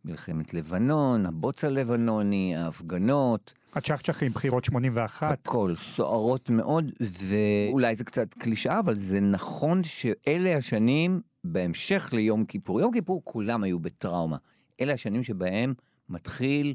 מלחמת 0.06 0.54
לבנון, 0.54 1.26
הבוץ 1.26 1.64
הלבנוני, 1.64 2.56
ההפגנות. 2.56 3.54
הצ'חצ'חים, 3.76 4.32
בחירות 4.32 4.66
81. 4.66 5.32
הכל, 5.32 5.74
סוערות 5.78 6.50
מאוד, 6.50 6.92
ואולי 7.02 7.96
זה 7.96 8.04
קצת 8.04 8.34
קלישאה, 8.34 8.80
אבל 8.80 8.96
זה 8.96 9.20
נכון 9.20 9.84
שאלה 9.84 10.58
השנים 10.58 11.22
בהמשך 11.44 12.10
ליום 12.14 12.46
כיפור. 12.46 12.82
יום 12.82 12.94
כיפור 12.94 13.22
כולם 13.24 13.64
היו 13.64 13.80
בטראומה. 13.80 14.38
אלה 14.82 14.94
השנים 14.94 15.24
שבהם 15.24 15.74
מתחיל, 16.10 16.74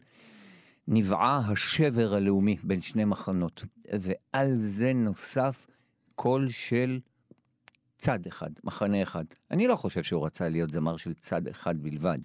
נבעה 0.89 1.43
השבר 1.53 2.15
הלאומי 2.15 2.57
בין 2.63 2.81
שני 2.81 3.05
מחנות. 3.05 3.65
ועל 3.93 4.55
זה 4.55 4.93
נוסף 4.93 5.67
קול 6.15 6.49
של 6.49 7.01
צד 7.99 8.27
אחד, 8.27 8.51
מחנה 8.65 9.03
אחד. 9.03 9.25
אני 9.51 9.67
לא 9.67 9.77
חושב 9.77 10.03
שהוא 10.03 10.27
רצה 10.27 10.49
להיות 10.49 10.71
זמר 10.71 10.97
של 10.97 11.15
צד 11.15 11.49
אחד 11.49 11.83
בלבד. 11.83 12.19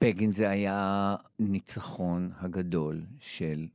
בגין 0.00 0.32
זה 0.32 0.50
היה 0.50 1.16
ניצחון 1.38 2.30
הגדול 2.36 3.02
של 3.18 3.66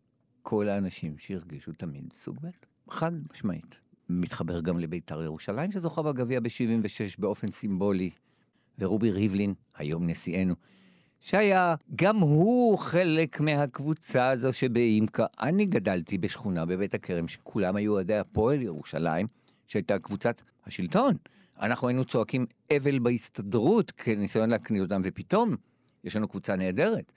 כל 0.47 0.69
האנשים 0.69 1.17
שהרגישו 1.17 1.71
תמיד 1.77 2.13
סוג 2.13 2.37
ב', 2.41 2.49
חד 2.89 3.11
משמעית. 3.33 3.75
מתחבר 4.09 4.61
גם 4.61 4.79
לבית"ר 4.79 5.23
ירושלים 5.23 5.71
שזוכה 5.71 6.01
בגביע 6.01 6.39
ב-76 6.39 7.15
באופן 7.19 7.51
סימבולי, 7.51 8.09
ורובי 8.79 9.11
ריבלין, 9.11 9.53
היום 9.75 10.07
נשיאנו, 10.07 10.55
שהיה 11.19 11.75
גם 11.95 12.17
הוא 12.17 12.77
חלק 12.77 13.39
מהקבוצה 13.39 14.29
הזו 14.29 14.53
שבאימקה. 14.53 15.25
אני 15.41 15.65
גדלתי 15.65 16.17
בשכונה 16.17 16.65
בבית 16.65 16.93
הכרם 16.93 17.27
שכולם 17.27 17.75
היו 17.75 17.93
אוהדי 17.93 18.17
הפועל 18.17 18.61
ירושלים, 18.61 19.27
שהייתה 19.67 19.99
קבוצת 19.99 20.41
השלטון. 20.65 21.15
אנחנו 21.61 21.87
היינו 21.87 22.05
צועקים 22.05 22.45
אבל 22.77 22.99
בהסתדרות 22.99 23.91
כניסיון 23.91 24.49
להקניא 24.49 24.81
אותם, 24.81 25.01
ופתאום 25.03 25.55
יש 26.03 26.15
לנו 26.15 26.27
קבוצה 26.27 26.55
נהדרת. 26.55 27.11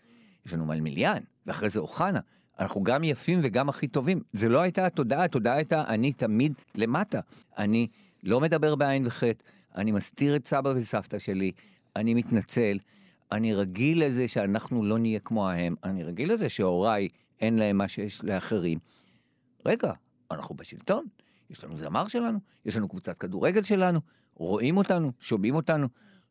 יש 0.47 0.55
לנו 0.55 0.64
מלמיליאן, 0.64 1.22
ואחרי 1.47 1.70
זה 1.70 1.81
אוחנה. 1.81 2.20
אנחנו 2.59 2.83
גם 2.83 3.05
יפים 3.05 3.41
וגם 3.43 3.69
הכי 3.69 3.89
טובים. 3.89 4.23
זה 4.33 4.49
לא 4.49 4.61
הייתה 4.61 4.87
התודעה, 4.87 5.25
התודעה 5.25 5.55
הייתה 5.55 5.85
אני 5.89 6.13
תמיד 6.13 6.53
למטה. 6.75 7.21
אני 7.59 7.87
לא 8.23 8.41
מדבר 8.41 8.75
בעין 8.75 9.07
וחטא, 9.07 9.45
אני 9.77 9.93
מסתיר 9.93 10.37
את 10.37 10.47
סבא 10.47 10.69
וסבתא 10.77 11.19
שלי, 11.19 11.53
אני 11.97 12.15
מתנצל, 12.15 12.79
אני 13.33 13.55
רגיל 13.55 14.05
לזה 14.05 14.29
שאנחנו 14.29 14.85
לא 14.85 14.99
נהיה 14.99 15.21
כמוהם, 15.21 15.75
אני 15.85 16.05
רגיל 16.05 16.33
לזה 16.33 16.49
שהוריי 16.49 17.09
אין 17.41 17.59
להם 17.59 17.77
מה 17.77 17.89
שיש 17.89 18.25
לאחרים. 18.25 18.79
רגע, 19.67 19.93
אנחנו 20.31 20.55
בשלטון, 20.55 21.05
יש 21.51 21.65
לנו 21.65 21.77
זמר 21.77 22.09
שלנו, 22.09 22.39
יש 22.67 22.77
לנו 22.77 22.89
קבוצת 22.89 23.19
כדורגל 23.19 23.63
שלנו, 23.63 24.01
רואים 24.35 24.77
אותנו, 24.77 25.13
שומעים 25.21 25.55
אותנו. 25.55 25.89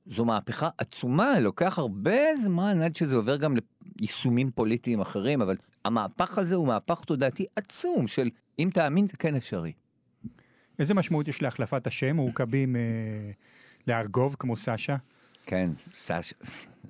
זו 0.09 0.25
מהפכה 0.25 0.69
עצומה, 0.77 1.39
לוקח 1.39 1.79
הרבה 1.79 2.35
זמן 2.35 2.81
עד 2.81 2.95
שזה 2.95 3.15
עובר 3.15 3.37
גם 3.37 3.55
ליישומים 3.99 4.51
פוליטיים 4.51 5.01
אחרים, 5.01 5.41
אבל 5.41 5.55
המהפך 5.87 6.37
הזה 6.37 6.55
הוא 6.55 6.67
מהפך 6.67 7.03
תודעתי 7.03 7.45
עצום 7.55 8.07
של 8.07 8.29
אם 8.59 8.69
תאמין 8.73 9.07
זה 9.07 9.17
כן 9.17 9.35
אפשרי. 9.35 9.71
איזה 10.79 10.93
משמעות 10.93 11.27
יש 11.27 11.41
להחלפת 11.41 11.87
השם? 11.87 12.15
מורכבים 12.15 12.75
אה, 12.75 12.81
לארגוב 13.87 14.35
כמו 14.39 14.55
סשה? 14.57 14.95
כן, 15.43 15.71
סשה, 15.93 16.35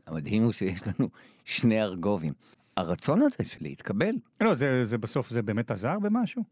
המדהים 0.07 0.43
הוא 0.43 0.51
שיש 0.51 0.81
לנו 0.87 1.09
שני 1.45 1.81
ארגובים. 1.81 2.33
הרצון 2.77 3.21
הזה 3.21 3.43
של 3.43 3.57
להתקבל. 3.61 4.15
לא, 4.41 4.55
זה, 4.55 4.85
זה 4.85 4.97
בסוף, 4.97 5.29
זה 5.29 5.41
באמת 5.41 5.71
עזר 5.71 5.99
במשהו? 5.99 6.43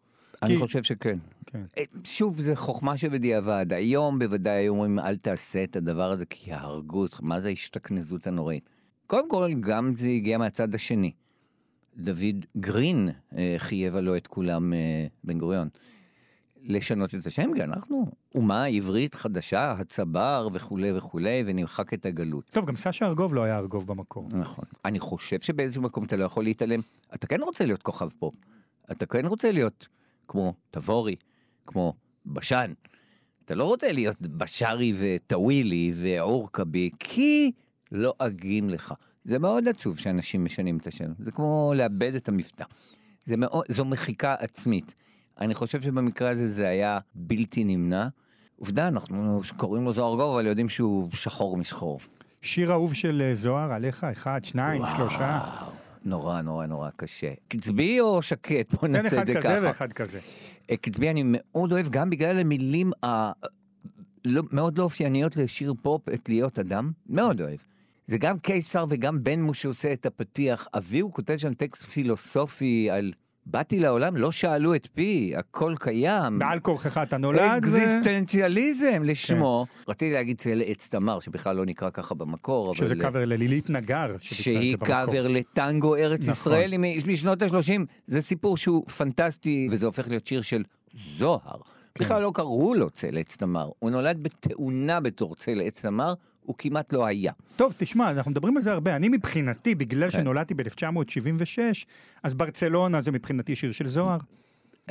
אני 0.41 0.53
כי- 0.53 0.59
חושב 0.59 0.83
שכן. 0.83 1.19
כן. 1.45 1.63
אה, 1.77 1.83
שוב, 2.03 2.41
זה 2.41 2.55
חוכמה 2.55 2.97
שבדיעבד. 2.97 3.65
היום 3.73 4.19
בוודאי 4.19 4.53
היו 4.53 4.73
אומרים, 4.73 4.99
אל 4.99 5.17
תעשה 5.17 5.63
את 5.63 5.75
הדבר 5.75 6.11
הזה, 6.11 6.25
כי 6.25 6.49
יהרגו 6.51 7.01
אותך. 7.01 7.19
מה 7.23 7.41
זה 7.41 7.47
ההשתכנזות 7.47 8.27
הנוראית? 8.27 8.69
קודם 9.07 9.29
כל, 9.29 9.51
גם 9.59 9.95
זה 9.95 10.07
הגיע 10.07 10.37
מהצד 10.37 10.75
השני. 10.75 11.11
דוד 11.97 12.45
גרין 12.57 13.09
אה, 13.37 13.55
חייב 13.57 13.95
עלו 13.95 14.17
את 14.17 14.27
כולם, 14.27 14.73
אה, 14.73 15.07
בן 15.23 15.39
גוריון, 15.39 15.69
לשנות 16.63 17.15
את 17.15 17.25
השם, 17.25 17.53
כי 17.55 17.63
אנחנו 17.63 18.05
אומה 18.35 18.65
עברית 18.65 19.15
חדשה, 19.15 19.71
הצבר 19.71 20.47
וכולי 20.53 20.91
וכולי, 20.97 21.43
ונמחק 21.45 21.93
את 21.93 22.05
הגלות. 22.05 22.45
טוב, 22.51 22.65
גם 22.65 22.75
סשה 22.75 23.05
ארגוב 23.05 23.33
לא 23.33 23.43
היה 23.43 23.57
ארגוב 23.57 23.87
במקור. 23.87 24.27
נכון. 24.31 24.65
אני 24.85 24.99
חושב 24.99 25.39
שבאיזשהו 25.39 25.81
מקום 25.81 26.03
אתה 26.03 26.15
לא 26.15 26.25
יכול 26.25 26.43
להתעלם. 26.43 26.79
אתה 27.15 27.27
כן 27.27 27.41
רוצה 27.41 27.65
להיות 27.65 27.81
כוכב 27.81 28.09
פופ. 28.19 28.35
אתה 28.91 29.05
כן 29.05 29.25
רוצה 29.25 29.51
להיות 29.51 29.87
כמו 30.27 30.53
תבורי, 30.71 31.15
כמו 31.65 31.93
בשן. 32.25 32.73
אתה 33.45 33.55
לא 33.55 33.63
רוצה 33.63 33.91
להיות 33.91 34.21
בשארי 34.21 34.93
וטווילי 34.97 35.93
ועורקבי, 35.95 36.89
כי 36.99 37.51
לועגים 37.95 38.69
לך. 38.69 38.93
זה 39.23 39.39
מאוד 39.39 39.67
עצוב 39.67 39.99
שאנשים 39.99 40.45
משנים 40.45 40.77
את 40.77 40.87
השם. 40.87 41.11
זה 41.19 41.31
כמו 41.31 41.73
לאבד 41.75 42.15
את 42.15 42.29
המבטא. 42.29 42.65
זה 43.25 43.37
מאוד, 43.37 43.65
זו 43.69 43.85
מחיקה 43.85 44.35
עצמית. 44.39 44.93
אני 45.39 45.53
חושב 45.53 45.81
שבמקרה 45.81 46.29
הזה 46.29 46.47
זה 46.47 46.67
היה 46.67 46.99
בלתי 47.15 47.63
נמנע. 47.63 48.07
עובדה, 48.55 48.87
אנחנו 48.87 49.41
קוראים 49.57 49.83
לו 49.83 49.93
זוהר 49.93 50.15
גוב, 50.15 50.33
אבל 50.33 50.47
יודעים 50.47 50.69
שהוא 50.69 51.09
שחור 51.13 51.57
משחור. 51.57 51.99
שיר 52.41 52.71
אהוב 52.71 52.93
של 52.93 53.21
אה, 53.21 53.35
זוהר 53.35 53.71
עליך, 53.71 54.03
אחד, 54.03 54.45
שניים, 54.45 54.81
שלושה. 54.95 55.39
וואו, 55.43 55.71
נורא, 56.05 56.41
נורא, 56.41 56.65
נורא 56.65 56.89
קשה. 56.95 57.33
קצבי 57.47 57.99
או 57.99 58.21
שקט? 58.21 58.73
בוא 58.73 58.87
תן 58.87 58.91
נעשה 58.91 59.07
אחד 59.07 59.17
את 59.17 59.27
זה 59.27 59.33
כזה 59.33 59.43
ככה. 59.43 59.59
ואחד 59.63 59.93
כזה. 59.93 60.19
אה, 60.71 60.77
קצבי 60.77 61.09
אני 61.09 61.23
מאוד 61.25 61.71
אוהב, 61.71 61.89
גם 61.89 62.09
בגלל 62.09 62.39
המילים 62.39 62.91
ה... 63.05 63.31
לא, 64.25 64.43
מאוד 64.51 64.77
לא 64.77 64.83
אופייניות 64.83 65.37
לשיר 65.37 65.73
פופ, 65.81 66.09
את 66.09 66.29
להיות 66.29 66.59
אדם, 66.59 66.91
מאוד 67.09 67.41
אוהב. 67.41 67.59
זה 68.07 68.17
גם 68.17 68.39
קיסר 68.39 68.85
וגם 68.89 69.23
בן 69.23 69.41
מוש 69.41 69.61
שעושה 69.61 69.93
את 69.93 70.05
הפתיח. 70.05 70.67
אביהו 70.77 71.13
כותב 71.13 71.37
שם 71.37 71.53
טקסט 71.53 71.83
פילוסופי 71.83 72.89
על 72.91 73.11
באתי 73.47 73.79
לעולם, 73.79 74.17
לא 74.17 74.31
שאלו 74.31 74.75
את 74.75 74.87
פי, 74.93 75.33
הכל 75.35 75.73
קיים. 75.79 76.39
בעל 76.39 76.59
כורחך 76.59 76.97
אתה 76.97 77.17
נולד. 77.17 77.39
אקזיסטנציאליזם 77.39 79.03
לשמו. 79.03 79.65
רציתי 79.87 80.13
להגיד 80.13 80.37
צל 80.37 80.61
עץ 80.65 80.89
תמר, 80.89 81.19
שבכלל 81.19 81.55
לא 81.55 81.65
נקרא 81.65 81.89
ככה 81.89 82.15
במקור, 82.15 82.67
אבל... 82.67 82.77
שזה 82.77 82.95
קאבר 82.95 83.25
ללילית 83.25 83.69
נגר, 83.69 84.15
שהיא. 84.19 84.77
קאבר 84.77 85.27
לטנגו 85.27 85.95
ארץ 85.95 86.19
נכון. 86.19 86.33
ישראל 86.33 86.73
משנות 87.07 87.41
ה-30. 87.41 87.81
זה 88.07 88.21
סיפור 88.21 88.57
שהוא 88.57 88.85
פנטסטי, 88.87 89.67
וזה 89.71 89.85
הופך 89.85 90.07
להיות 90.07 90.27
שיר 90.27 90.41
של 90.41 90.63
זוהר. 90.93 91.57
כן. 91.95 92.03
בכלל 92.03 92.21
לא 92.21 92.31
קראו 92.33 92.73
לו 92.73 92.89
צל 92.89 93.17
עץ 93.17 93.37
תמר, 93.37 93.69
הוא 93.79 93.91
נולד 93.91 94.23
בתאונה 94.23 94.99
בתור 94.99 95.35
צל 95.35 95.61
עץ 95.65 95.81
תמר, 95.81 96.13
הוא 96.45 96.55
כמעט 96.57 96.93
לא 96.93 97.05
היה. 97.05 97.31
טוב, 97.55 97.73
תשמע, 97.77 98.11
אנחנו 98.11 98.31
מדברים 98.31 98.57
על 98.57 98.63
זה 98.63 98.71
הרבה. 98.71 98.95
אני 98.95 99.09
מבחינתי, 99.09 99.75
בגלל 99.75 100.11
כן. 100.11 100.19
שנולדתי 100.19 100.53
ב-1976, 100.53 101.85
אז 102.23 102.33
ברצלונה 102.33 103.01
זה 103.01 103.11
מבחינתי 103.11 103.55
שיר 103.55 103.71
של 103.71 103.87
זוהר. 103.87 104.17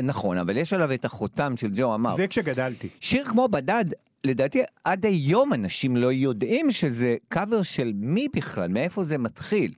נכון, 0.03 0.39
אבל 0.39 0.57
יש 0.57 0.73
עליו 0.73 0.95
את 0.95 1.05
החותם 1.05 1.57
של 1.57 1.71
ג'ו 1.75 1.95
אמר. 1.95 2.17
זה 2.17 2.27
כשגדלתי. 2.27 2.89
שיר 3.01 3.25
כמו 3.25 3.49
בדד, 3.49 3.85
לדעתי 4.25 4.63
עד 4.85 5.07
היום 5.07 5.53
אנשים 5.53 5.97
לא 5.97 6.13
יודעים 6.13 6.71
שזה 6.71 7.17
קאבר 7.29 7.63
של 7.63 7.93
מי 7.95 8.29
בכלל, 8.37 8.69
מאיפה 8.69 9.05
זה 9.05 9.19
מתחיל. 9.19 9.73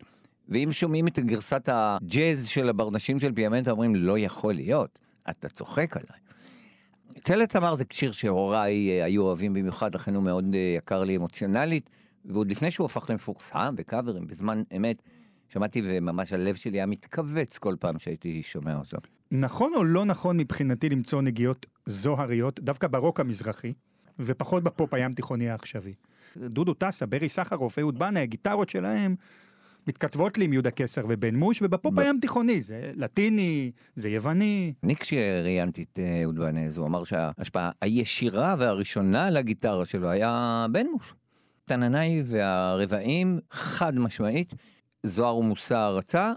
ואם 0.49 0.69
שומעים 0.73 1.09
את 1.09 1.19
גרסת 1.19 1.69
הג'אז 1.73 2.47
של 2.47 2.69
הברנשים 2.69 3.21
של 3.21 3.33
פיאמנטה, 3.33 3.71
אומרים, 3.71 3.95
לא 3.95 4.19
יכול 4.19 4.55
להיות, 4.55 4.99
אתה 5.31 5.49
צוחק 5.49 5.97
עליי. 5.97 6.26
צלץ 7.21 7.57
אמר 7.57 7.75
זה 7.75 7.85
שיר 7.93 8.13
שהוריי 8.13 8.91
אה, 8.91 9.05
היו 9.05 9.23
אוהבים 9.23 9.55
במיוחד, 9.55 9.95
לכן 9.95 10.15
הוא 10.15 10.23
מאוד 10.23 10.45
אה, 10.55 10.75
יקר 10.79 11.05
לי 11.05 11.17
אמוציונלית, 11.17 11.91
ועוד 12.25 12.51
לפני 12.51 12.71
שהוא 12.71 12.85
הפך 12.85 13.11
למפורסם 13.11 13.75
בקאברים, 13.77 14.27
בזמן 14.27 14.63
אמת, 14.77 15.03
שמעתי 15.49 15.83
וממש 15.85 16.33
הלב 16.33 16.55
שלי 16.55 16.79
היה 16.79 16.87
מתכווץ 16.87 17.59
כל 17.59 17.75
פעם 17.81 17.99
שהייתי 17.99 18.43
שומע 18.43 18.75
אותו. 18.75 18.97
נכון 19.31 19.73
או 19.75 19.85
לא 19.85 20.05
נכון 20.05 20.37
מבחינתי 20.37 20.89
למצוא 20.89 21.23
נגיעות 21.23 21.67
זוהריות, 21.87 22.61
דווקא 22.61 22.89
ברוק 22.89 23.21
המזרחי, 23.21 23.73
ופחות 24.19 24.63
בפופ 24.63 24.95
הים 24.95 25.13
תיכוני 25.13 25.51
העכשווי? 25.51 25.95
דודו 26.37 26.75
טסה, 26.75 27.07
ברי 27.07 27.29
סחרוף, 27.29 27.79
אהוד 27.79 27.99
בנה, 27.99 28.21
הגיטרות 28.23 28.69
שלהם 28.69 29.17
מתכתבות 29.87 30.39
לי 30.39 30.45
עם 30.45 30.53
יהודה 30.53 30.71
קסר 30.71 31.05
ובן 31.09 31.35
מוש, 31.35 31.63
ובפופ 31.63 31.99
הים 31.99 32.19
תיכוני 32.21 32.63
זה 32.63 32.93
לטיני, 32.95 33.73
זה 33.95 34.09
יווני. 34.09 34.73
אני 34.83 34.97
כשראיינתי 34.97 35.83
את 35.83 35.99
אה, 35.99 36.23
אהוד 36.23 36.39
בנז, 36.39 36.77
הוא 36.77 36.87
אמר 36.87 37.05
שההשפעה 37.05 37.71
הישירה 37.81 38.55
והראשונה 38.59 39.27
על 39.27 39.37
הגיטרה 39.37 39.87
שלו 39.87 40.09
היה 40.09 40.67
בן 40.73 40.87
מוש. 40.87 41.15
תננאי 41.65 42.23
והרבעים, 42.27 43.39
חד 43.51 43.99
משמעית, 43.99 44.55
זוהר 45.03 45.33
הוא 45.33 45.45
מושא 45.45 45.77
הערצה, 45.77 46.33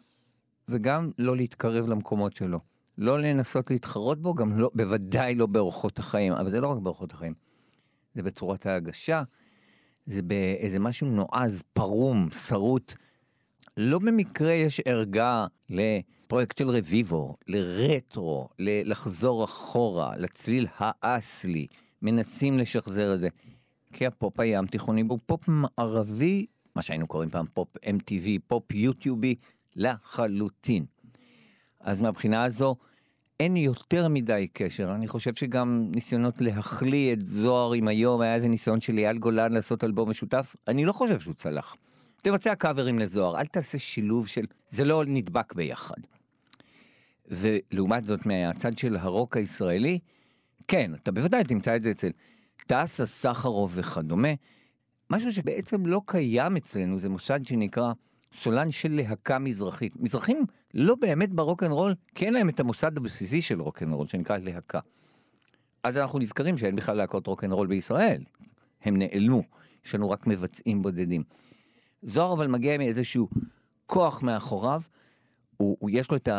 וגם 0.70 1.12
לא 1.18 1.36
להתקרב 1.36 1.89
למקומות 1.89 2.36
שלו. 2.36 2.60
לא 2.97 3.20
לנסות 3.20 3.72
להתחרות 3.72 4.22
בו, 4.22 4.34
גם 4.34 4.60
לא, 4.60 4.72
בוודאי 4.74 5.36
לא 5.36 5.45
באורחות 5.45 6.00
החיים, 6.00 6.34
אבל 6.34 6.50
זה 6.50 6.62
לא 6.62 6.68
רק 6.68 6.80
באורחות 6.80 7.12
החיים. 7.12 7.34
זה 8.14 8.24
בצורת 8.24 8.66
ההגשה, 8.66 9.24
זה 10.06 10.22
באיזה 10.22 10.80
משהו 10.80 11.08
נועז, 11.08 11.64
פרום, 11.74 12.30
שרוט. 12.32 12.93
לא 13.78 13.99
במקרה 13.99 14.51
יש 14.51 14.82
ערגה 14.86 15.45
לפרויקט 15.70 16.57
של 16.57 16.70
רביבו, 16.70 17.36
לרטרו, 17.47 18.49
לחזור 18.59 19.45
אחורה, 19.45 20.17
לצליל 20.17 20.67
האסלי, 20.78 21.67
מנסים 22.01 22.57
לשחזר 22.57 23.13
את 23.13 23.20
זה. 23.20 23.30
כי 23.93 24.05
הפופ 24.05 24.39
הים 24.39 24.65
תיכוני 24.65 25.01
הוא 25.01 25.20
פופ 25.26 25.47
מערבי, 25.47 26.45
מה 26.76 26.82
שהיינו 26.82 27.07
קוראים 27.07 27.30
פעם 27.30 27.45
פופ 27.53 27.67
MTV, 27.78 28.28
פופ 28.47 28.72
יוטיובי, 28.72 29.36
לחלוטין. 29.76 30.86
אז 31.80 32.01
מהבחינה 32.01 32.43
הזו, 32.43 32.76
אין 33.39 33.57
יותר 33.57 34.07
מדי 34.07 34.47
קשר. 34.53 34.91
אני 34.95 35.07
חושב 35.07 35.36
שגם 35.36 35.91
ניסיונות 35.95 36.41
להחליא 36.41 37.13
את 37.13 37.26
זוהר 37.26 37.74
עם 37.74 37.88
היום, 37.88 38.22
היה 38.22 38.36
איזה 38.36 38.47
ניסיון 38.47 38.82
של 38.82 38.97
אייל 38.97 39.17
גולן 39.17 39.53
לעשות 39.53 39.84
אלבום 39.84 40.09
משותף, 40.09 40.55
אני 40.67 40.86
לא 40.86 40.93
חושב 40.93 41.20
שהוא 41.20 41.34
צלח. 41.34 41.76
תבצע 42.24 42.55
קאברים 42.55 42.99
לזוהר, 42.99 43.39
אל 43.39 43.45
תעשה 43.45 43.80
שילוב 43.80 44.28
של... 44.28 44.45
זה 44.67 44.86
לא 44.86 45.03
נדבק 45.07 45.53
ביחד. 45.53 45.95
ולעומת 47.28 48.05
זאת, 48.05 48.26
מהצד 48.26 48.78
של 48.78 48.95
הרוק 48.95 49.38
הישראלי, 49.38 49.99
כן, 50.67 50.91
אתה 50.95 51.11
בוודאי 51.11 51.43
תמצא 51.43 51.76
את 51.76 51.84
זה 51.84 51.91
אצל 51.91 52.09
טסה, 52.67 53.05
סחרוב 53.05 53.72
וכדומה. 53.76 54.30
משהו 55.09 55.32
שבעצם 55.32 55.86
לא 55.86 56.01
קיים 56.05 56.57
אצלנו, 56.57 56.99
זה 56.99 57.09
מושג 57.09 57.45
שנקרא 57.45 57.93
סולן 58.34 58.72
של 58.72 58.91
להקה 58.91 59.39
מזרחית. 59.39 59.95
מזרחים 59.99 60.45
לא 60.74 60.95
באמת 60.95 61.30
ברוקנרול, 61.34 61.95
כי 62.15 62.26
אין 62.26 62.34
להם 62.34 62.49
את 62.49 62.59
המוסד 62.59 62.97
הבסיסי 62.97 63.41
של 63.41 63.61
רוקנרול, 63.61 64.07
שנקרא 64.07 64.38
להקה. 64.38 64.80
אז 65.84 65.97
אנחנו 65.97 66.20
נזכרים 66.20 66.57
שאין 66.57 66.76
בכלל 66.76 66.97
להקות 66.97 67.28
רוקנרול 67.28 67.67
בישראל. 67.67 68.24
הם 68.82 68.97
נעלמו, 68.97 69.43
יש 69.86 69.95
לנו 69.95 70.09
רק 70.09 70.28
מבצעים 70.28 70.82
בודדים. 70.82 71.24
זוהר 72.04 72.34
אבל 72.34 72.47
מגיע 72.47 72.78
מאיזשהו 72.78 73.30
כוח 73.86 74.24
מאחוריו, 74.24 74.82
הוא, 75.58 75.78
הוא 75.80 75.89
יש 75.93 76.12
לו 76.12 76.18
את 76.18 76.30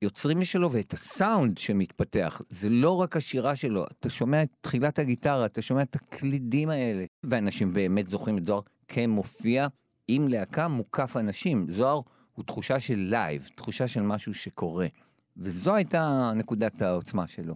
היוצרים 0.00 0.40
משלו 0.40 0.72
ואת 0.72 0.92
הסאונד 0.92 1.58
שמתפתח. 1.58 2.42
זה 2.48 2.68
לא 2.68 3.00
רק 3.00 3.16
השירה 3.16 3.56
שלו, 3.56 3.84
אתה 3.86 4.10
שומע 4.10 4.42
את 4.42 4.48
תחילת 4.60 4.98
הגיטרה, 4.98 5.46
אתה 5.46 5.62
שומע 5.62 5.82
את 5.82 5.94
הקלידים 5.94 6.70
האלה. 6.70 7.04
ואנשים 7.24 7.72
באמת 7.72 8.10
זוכרים 8.10 8.38
את 8.38 8.46
זוהר 8.46 8.60
כמופיע 8.88 9.66
עם 10.08 10.28
להקה 10.28 10.68
מוקף 10.68 11.16
אנשים. 11.16 11.66
זוהר 11.70 12.00
הוא 12.32 12.44
תחושה 12.44 12.80
של 12.80 12.98
live, 12.98 13.48
תחושה 13.54 13.88
של 13.88 14.02
משהו 14.02 14.34
שקורה. 14.34 14.86
וזו 15.36 15.74
הייתה 15.74 16.32
נקודת 16.34 16.82
העוצמה 16.82 17.28
שלו. 17.28 17.54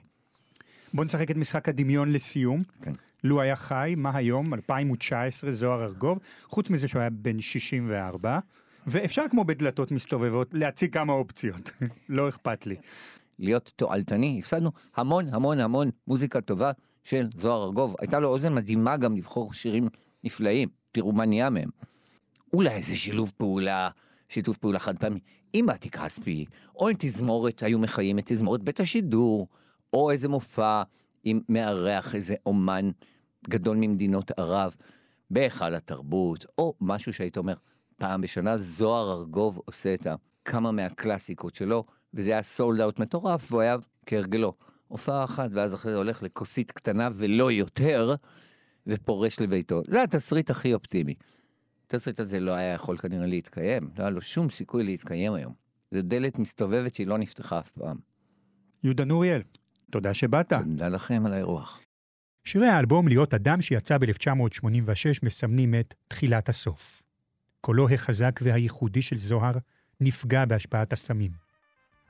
בוא 0.94 1.04
נשחק 1.04 1.30
את 1.30 1.36
משחק 1.36 1.68
הדמיון 1.68 2.12
לסיום. 2.12 2.62
כן. 2.82 2.92
לו 3.24 3.40
היה 3.40 3.56
חי, 3.56 3.94
מה 3.96 4.10
היום, 4.14 4.54
2019, 4.54 5.52
זוהר 5.52 5.82
ארגוב, 5.82 6.18
חוץ 6.48 6.70
מזה 6.70 6.88
שהוא 6.88 7.00
היה 7.00 7.10
בן 7.10 7.40
64, 7.40 8.38
ואפשר 8.86 9.22
כמו 9.30 9.44
בדלתות 9.44 9.90
מסתובבות 9.90 10.54
להציג 10.54 10.92
כמה 10.92 11.12
אופציות, 11.12 11.72
לא 12.08 12.28
אכפת 12.28 12.66
לי. 12.66 12.76
להיות 13.38 13.72
תועלתני, 13.76 14.38
הפסדנו 14.38 14.70
המון 14.96 15.28
המון 15.28 15.60
המון 15.60 15.90
מוזיקה 16.06 16.40
טובה 16.40 16.70
של 17.04 17.28
זוהר 17.36 17.64
ארגוב. 17.64 17.96
הייתה 17.98 18.18
לו 18.18 18.28
אוזן 18.28 18.54
מדהימה 18.54 18.96
גם 18.96 19.16
לבחור 19.16 19.54
שירים 19.54 19.88
נפלאים, 20.24 20.68
תראו 20.92 21.12
מה 21.12 21.26
נהיה 21.26 21.50
מהם. 21.50 21.70
אולי 22.52 22.70
איזה 22.70 22.96
שילוב 22.96 23.32
פעולה, 23.36 23.88
שיתוף 24.28 24.56
פעולה 24.56 24.78
חד 24.78 24.98
פעמי, 24.98 25.20
עם 25.52 25.66
מתי 25.66 25.90
כספי, 25.90 26.44
או 26.76 26.88
עם 26.88 26.94
תזמורת, 26.98 27.62
היו 27.62 27.78
מחיים 27.78 28.18
את 28.18 28.24
תזמורת 28.26 28.62
בית 28.62 28.80
השידור, 28.80 29.48
או 29.92 30.10
איזה 30.10 30.28
מופע 30.28 30.82
עם 31.24 31.40
מארח 31.48 32.14
איזה 32.14 32.34
אומן 32.46 32.90
גדול 33.48 33.76
ממדינות 33.76 34.30
ערב 34.30 34.76
בהיכל 35.30 35.74
התרבות, 35.74 36.46
או 36.58 36.74
משהו 36.80 37.12
שהיית 37.12 37.36
אומר, 37.36 37.54
פעם 37.96 38.20
בשנה 38.20 38.56
זוהר 38.56 39.12
ארגוב 39.12 39.60
עושה 39.64 39.94
את 39.94 40.06
כמה 40.44 40.72
מהקלאסיקות 40.72 41.54
שלו, 41.54 41.84
וזה 42.14 42.30
היה 42.30 42.42
סולד 42.42 42.80
אאוט 42.80 42.98
מטורף, 42.98 43.52
והוא 43.52 43.62
היה 43.62 43.76
כהרגלו. 44.06 44.54
הופעה 44.88 45.24
אחת, 45.24 45.50
ואז 45.52 45.74
אחרי 45.74 45.92
זה 45.92 45.98
הולך 45.98 46.22
לכוסית 46.22 46.72
קטנה 46.72 47.08
ולא 47.12 47.52
יותר, 47.52 48.14
ופורש 48.86 49.40
לביתו. 49.40 49.82
זה 49.86 50.02
התסריט 50.02 50.50
הכי 50.50 50.74
אופטימי. 50.74 51.14
התסריט 51.86 52.20
הזה 52.20 52.40
לא 52.40 52.52
היה 52.52 52.72
יכול 52.74 52.96
כנראה 52.96 53.26
להתקיים, 53.26 53.90
לא 53.98 54.02
היה 54.02 54.10
לו 54.10 54.20
שום 54.20 54.48
סיכוי 54.48 54.84
להתקיים 54.84 55.34
היום. 55.34 55.52
זו 55.90 56.02
דלת 56.02 56.38
מסתובבת 56.38 56.94
שהיא 56.94 57.06
לא 57.06 57.18
נפתחה 57.18 57.58
אף 57.58 57.70
פעם. 57.70 57.96
יהודה 58.84 59.04
נוריאל, 59.04 59.42
תודה 59.90 60.14
שבאת. 60.14 60.52
תודה 60.52 60.88
לכם 60.88 61.26
על 61.26 61.32
האירוח. 61.32 61.81
שירי 62.44 62.68
האלבום 62.68 63.08
להיות 63.08 63.34
אדם 63.34 63.62
שיצא 63.62 63.98
ב-1986 63.98 65.18
מסמנים 65.22 65.74
את 65.74 65.94
תחילת 66.08 66.48
הסוף. 66.48 67.02
קולו 67.60 67.88
החזק 67.88 68.40
והייחודי 68.42 69.02
של 69.02 69.18
זוהר 69.18 69.52
נפגע 70.00 70.44
בהשפעת 70.44 70.92
הסמים. 70.92 71.30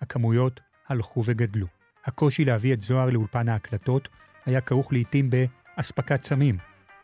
הכמויות 0.01 0.61
הלכו 0.89 1.22
וגדלו. 1.26 1.66
הקושי 2.05 2.45
להביא 2.45 2.74
את 2.74 2.83
זוהר 2.83 3.11
לאולפן 3.11 3.49
ההקלטות 3.49 4.09
היה 4.47 4.61
כרוך 4.61 4.93
לעתים 4.93 5.30
באספקת 5.30 6.24
סמים. 6.24 6.59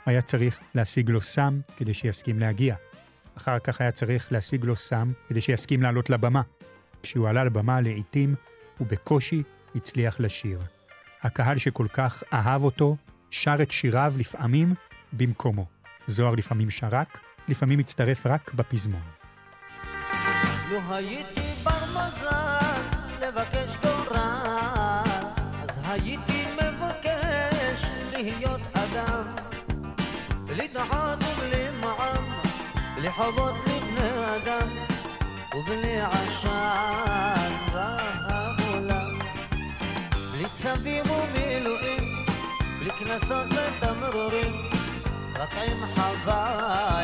היה 0.07 0.23
צריך 0.23 0.61
להשיג 0.75 1.11
לו 1.11 1.21
סם 1.21 1.61
כדי 1.77 1.95
שיסכים 1.95 2.39
להגיע. 2.39 2.77
אחר 3.37 3.59
כך 3.59 3.81
היה 3.81 3.93
צריך 3.93 4.33
להשיג 4.33 4.65
לו 4.65 4.77
סם 4.77 5.13
כדי 5.29 5.41
שיסכים 5.41 5.83
לעלות 5.83 6.11
לבמה. 6.11 6.43
כשהוא 7.03 7.29
עלה 7.29 7.45
לבמה 7.45 7.81
לעתים, 7.81 8.35
הוא 8.79 8.87
בקושי 8.91 9.43
הצליח 9.75 10.21
לשיר. 10.21 10.61
הקהל 11.23 11.59
שכל 11.59 11.87
כך 11.93 12.23
אהב 12.33 12.65
אותו, 12.65 12.97
שר 13.31 13.57
את 13.63 13.71
שיריו 13.71 14.13
לפעמים 14.19 14.75
במקומו. 15.13 15.67
זוהר 16.07 16.35
לפעמים 16.35 16.71
שרק, 16.71 17.19
לפעמים 17.49 17.79
מצטרף 17.79 18.27
רק 18.27 18.55
בפזמון. 18.55 19.01
לו 20.71 20.95
הייתי 20.95 21.41
בר 21.63 21.71
מזל 21.91 22.83
לבקש 23.23 23.77
גורל, 23.83 25.03
אז 25.63 25.79
הייתי 25.85 26.45
מבקש 26.55 27.85
להיות 28.13 28.61
אדם, 28.73 29.25
בלי 30.47 30.69
דעת 30.69 31.19
ובלי 31.23 31.67
מעם, 31.81 32.25
בלי 32.97 33.11
חובות 33.11 33.55
לבני 33.67 34.11
אדם, 34.37 34.69
ובלי 35.55 36.01
עשן 36.01 37.53
בעולם, 37.73 39.19
בלי 40.33 40.45
צווים 40.63 41.05
ומילואים, 41.11 41.98
בלי 42.89 43.07
קנסות 43.07 43.47
ותמרורים, 43.47 44.53
רק 45.35 45.55
עם 45.55 45.87
חווה 45.95 47.01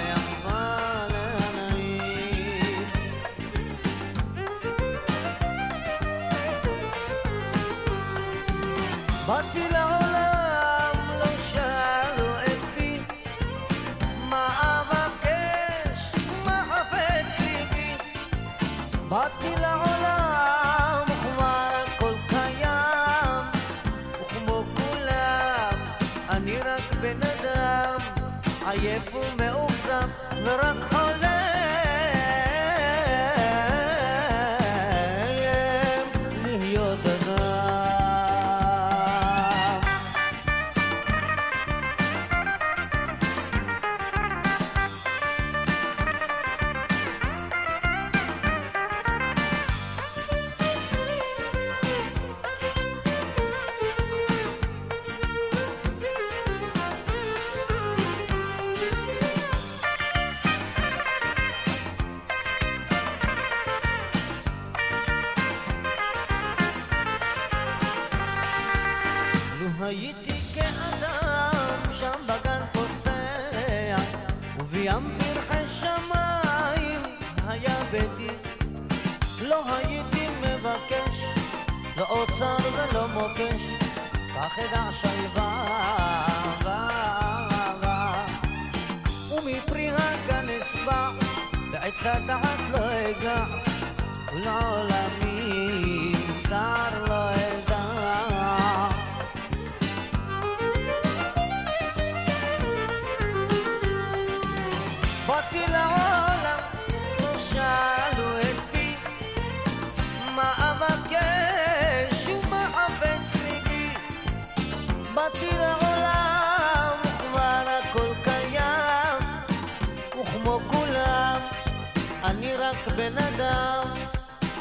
בן 122.97 123.19
אדם, 123.19 123.89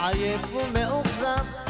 עייף 0.01 0.41
ומאוכזב, 0.53 1.62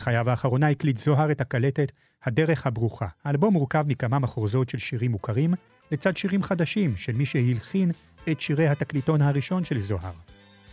בשנת 0.00 0.04
חייו 0.04 0.30
האחרונה 0.30 0.68
הקליט 0.68 0.96
זוהר 0.96 1.30
את 1.30 1.40
הקלטת 1.40 1.92
"הדרך 2.24 2.66
הברוכה". 2.66 3.06
האלבום 3.24 3.52
מורכב 3.52 3.84
מכמה 3.86 4.18
מחורזות 4.18 4.68
של 4.68 4.78
שירים 4.78 5.10
מוכרים, 5.10 5.54
לצד 5.92 6.16
שירים 6.16 6.42
חדשים 6.42 6.96
של 6.96 7.12
מי 7.12 7.26
שהלחין 7.26 7.90
את 8.30 8.40
שירי 8.40 8.68
התקליטון 8.68 9.22
הראשון 9.22 9.64
של 9.64 9.78
זוהר, 9.78 10.12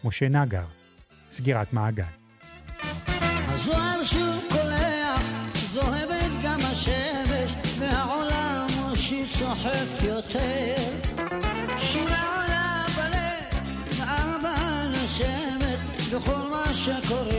משה 0.04 0.30
נגר, 0.30 0.66
סגירת 1.32 1.74
מעגל. 1.74 2.04
הזוהר 3.18 4.04
שוב 4.04 4.44
קולח, 4.50 5.22
זוהבת 5.54 6.32
גם 6.44 6.60
השמש, 6.60 7.52
והעולם 7.80 8.68
מושיט 8.80 9.28
צוחק 9.40 10.04
יותר. 10.04 10.76
שירה 11.78 12.24
עולה 12.36 12.86
בלב, 12.96 14.00
ואהבה 14.00 14.88
נושמת, 14.88 15.80
וכל 16.12 16.50
מה 16.50 16.74
שקורה 16.74 17.37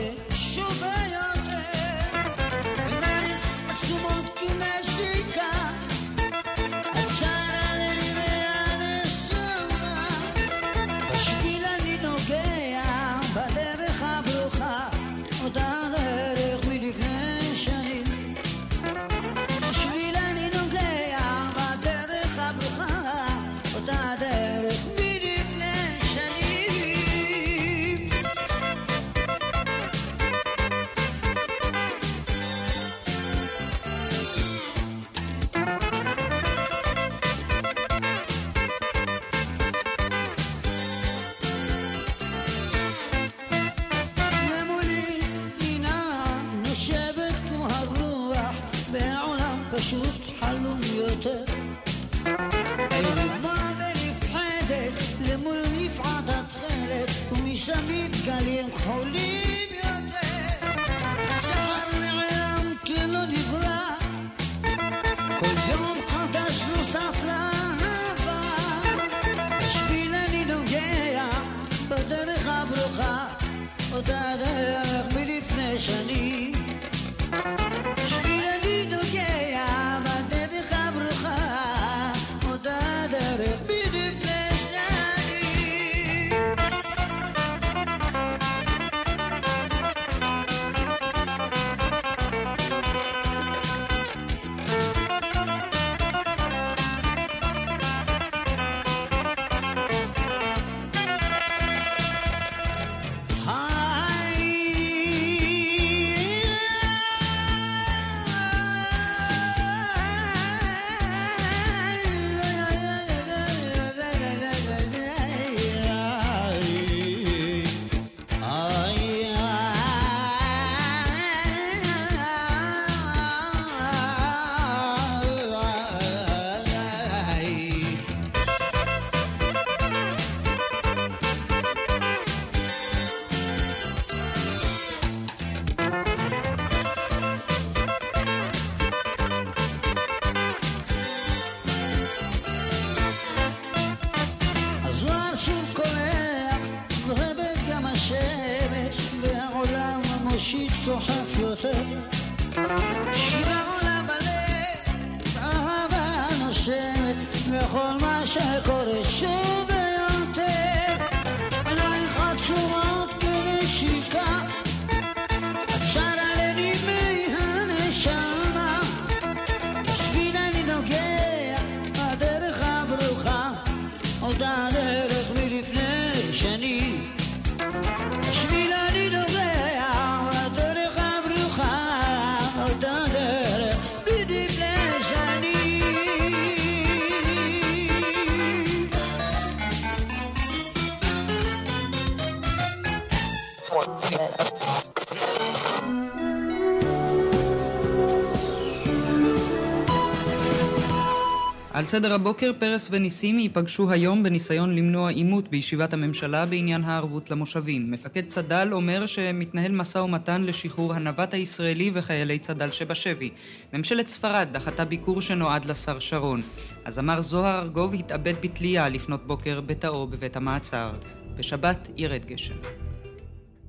סדר 201.89 202.15
הבוקר 202.15 202.53
פרס 202.59 202.89
וניסים 202.91 203.39
ייפגשו 203.39 203.91
היום 203.91 204.23
בניסיון 204.23 204.75
למנוע 204.75 205.11
עימות 205.11 205.49
בישיבת 205.49 205.93
הממשלה 205.93 206.47
בעניין 206.47 206.85
הערבות 206.85 207.31
למושבים. 207.31 207.91
מפקד 207.91 208.27
צד"ל 208.27 208.69
אומר 208.73 209.07
שמתנהל 209.07 209.73
משא 209.73 209.99
ומתן 209.99 210.43
לשחרור 210.43 210.95
הנווט 210.95 211.35
הישראלי 211.35 211.91
וחיילי 211.93 212.39
צד"ל 212.39 212.71
שבשבי. 212.71 213.31
ממשלת 213.73 214.09
ספרד 214.09 214.49
דחתה 214.53 214.85
ביקור 214.85 215.21
שנועד 215.21 215.65
לשר 215.65 215.99
שרון. 215.99 216.43
הזמר 216.87 217.21
זוהר 217.21 217.63
ארגוב 217.63 217.95
התאבד 217.95 218.35
בתלייה 218.41 218.89
לפנות 218.89 219.27
בוקר 219.27 219.61
בתאו 219.61 220.07
בבית 220.07 220.37
המעצר. 220.37 220.93
בשבת 221.37 221.89
ירד 221.97 222.25
גשם. 222.25 222.57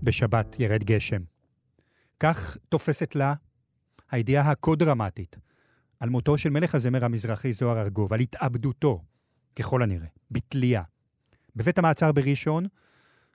בשבת 0.04 0.60
ירד 0.60 0.84
גשם. 0.84 1.22
כך 2.20 2.58
תופסת 2.70 3.16
לה 3.16 3.34
הידיעה 4.12 4.52
הכה-דרמטית 4.52 5.49
על 6.00 6.10
מותו 6.10 6.38
של 6.38 6.50
מלך 6.50 6.76
הזמר 6.76 7.06
המזרחי 7.06 7.54
זוהר 7.54 7.82
ארגוב, 7.82 8.14
על 8.14 8.20
התאבדותו, 8.20 9.02
ככל 9.56 9.84
הנראה, 9.84 10.08
בתלייה. 10.32 10.84
בבית 11.56 11.78
המעצר 11.78 12.12
בראשון, 12.12 12.66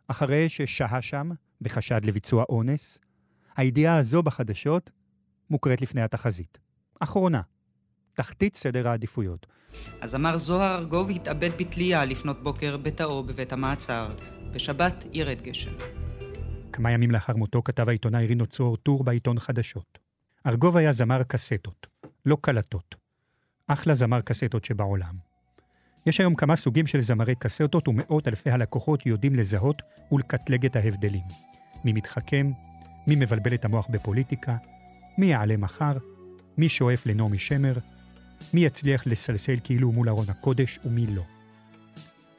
אחרי 0.09 0.49
ששהה 0.49 1.03
שם 1.03 1.31
בחשד 1.61 2.05
לביצוע 2.05 2.45
אונס, 2.49 2.99
הידיעה 3.57 3.97
הזו 3.97 4.23
בחדשות 4.23 4.91
מוקראת 5.51 5.83
לפני 5.83 6.03
התחזית. 6.03 6.59
אחרונה, 7.01 7.41
תחתית 8.15 8.57
סדר 8.57 8.89
העדיפויות. 8.89 9.47
הזמר 10.03 10.37
זוהר 10.37 10.79
ארגוב 10.79 11.11
התאבד 11.11 11.51
בתלייה 11.59 12.05
לפנות 12.05 12.43
בוקר 12.43 12.77
בתאו 12.77 13.23
בבית 13.23 13.53
המעצר. 13.53 14.15
בשבת 14.55 15.05
ירד 15.13 15.43
גשם. 15.43 15.73
כמה 16.73 16.91
ימים 16.91 17.11
לאחר 17.11 17.37
מותו 17.37 17.63
כתב 17.63 17.89
העיתונאי 17.89 18.27
רינו 18.27 18.47
צור 18.47 18.77
טור 18.77 19.05
בעיתון 19.05 19.39
חדשות. 19.39 19.99
ארגוב 20.47 20.77
היה 20.77 20.93
זמר 20.93 21.23
קסטות, 21.23 21.87
לא 22.27 22.37
קלטות. 22.41 22.95
אחלה 23.67 23.95
זמר 23.95 24.21
קסטות 24.21 24.65
שבעולם. 24.65 25.15
יש 26.07 26.21
היום 26.21 26.35
כמה 26.35 26.57
סוגים 26.57 26.87
של 26.87 27.01
זמרי 27.01 27.35
קסטות 27.35 27.89
ומאות 27.89 28.29
אלפי 28.29 28.51
הלקוחות 28.51 29.07
יודעים 29.07 29.35
לזהות 29.35 29.83
ולקטלג 30.13 30.67
את 30.67 30.77
ההבדלים. 30.77 31.25
מי 31.85 31.93
מתחכם, 31.93 32.51
מי 33.07 33.17
מבלבל 33.17 33.55
את 33.55 33.65
המוח 33.65 33.87
בפוליטיקה, 33.91 34.57
מי 35.19 35.27
יעלה 35.27 35.57
מחר, 35.57 35.93
מי 36.59 36.69
שואף 36.69 37.07
לנעמי 37.07 37.39
שמר, 37.39 37.75
מי 38.55 38.61
יצליח 38.61 39.07
לסלסל 39.07 39.57
כאילו 39.65 39.93
מול 39.93 40.09
ארון 40.09 40.27
הקודש 40.29 40.79
ומי 40.85 41.07
לא. 41.07 41.23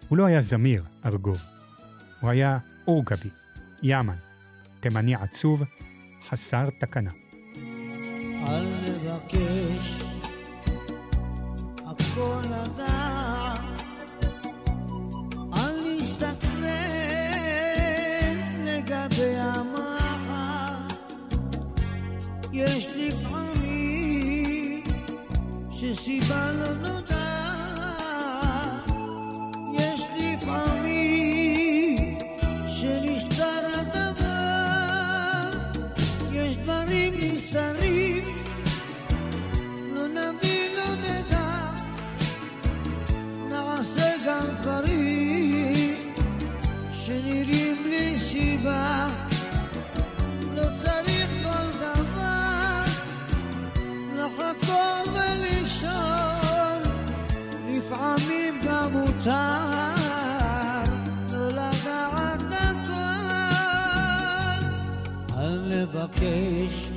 הוא 0.08 0.18
לא 0.18 0.26
היה 0.26 0.42
זמיר, 0.42 0.84
ארגוב. 1.06 1.42
הוא 2.20 2.30
היה 2.30 2.58
אורגבי, 2.88 3.30
יאמן, 3.84 4.18
תימני 4.80 5.16
עצוב, 5.16 5.64
חסר 6.30 6.70
תקנה. 6.80 7.12
אל 8.48 8.66
לבקש 8.86 10.00
הכל 11.86 12.42
לדעת 12.46 13.82
אל 15.54 15.72
להסתכנן 15.72 16.76
לגבי 18.66 19.36
המחר. 19.38 20.96
יש 22.54 22.88
לפעמים 22.98 24.84
שסיבה 25.72 26.52
לא 26.52 26.74
נודעת 26.74 27.25
לפעמים 57.96 58.60
גם 58.68 58.92
מותר 58.92 59.96
לא 61.32 61.50
לדעת 61.52 62.42
הכל 62.52 62.96
אל 65.38 65.58
לבקש 65.66 66.90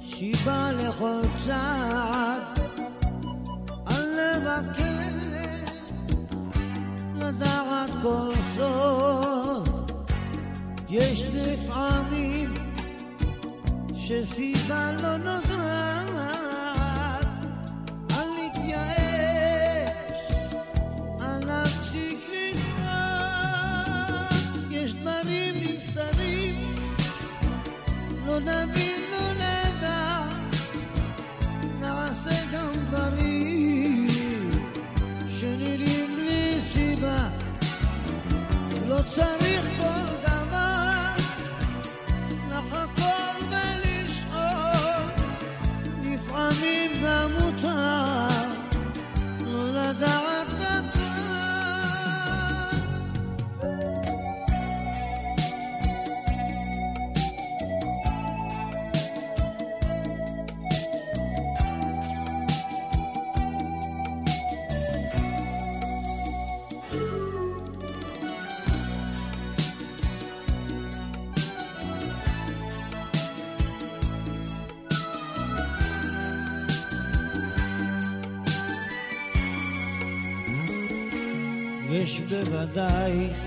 שיבה 0.00 0.72
לכל 0.72 1.20
צעד, 1.44 2.42
אל 3.90 4.04
לבקש 4.20 4.86
לדעת 7.14 7.90
כל 8.02 8.32
סוד. 8.56 9.92
יש 10.88 11.26
לפעמים 11.34 12.54
שסיבה 13.96 14.92
לא 15.02 15.16
נודעת, 15.16 16.35
לא 28.36 28.40
נבין, 28.40 29.15
בוודאי 82.76 83.45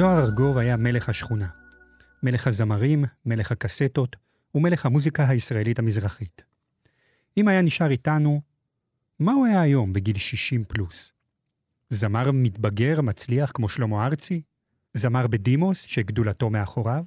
זוהר 0.00 0.18
ארגוב 0.18 0.58
היה 0.58 0.76
מלך 0.76 1.08
השכונה. 1.08 1.48
מלך 2.22 2.46
הזמרים, 2.46 3.04
מלך 3.26 3.52
הקסטות 3.52 4.16
ומלך 4.54 4.86
המוזיקה 4.86 5.28
הישראלית 5.28 5.78
המזרחית. 5.78 6.42
אם 7.36 7.48
היה 7.48 7.62
נשאר 7.62 7.90
איתנו, 7.90 8.40
מה 9.18 9.32
הוא 9.32 9.46
היה 9.46 9.60
היום 9.60 9.92
בגיל 9.92 10.16
60 10.16 10.64
פלוס? 10.64 11.12
זמר 11.90 12.30
מתבגר, 12.32 13.00
מצליח, 13.00 13.50
כמו 13.54 13.68
שלמה 13.68 14.06
ארצי? 14.06 14.42
זמר 14.94 15.26
בדימוס, 15.26 15.80
שגדולתו 15.80 16.50
מאחוריו? 16.50 17.04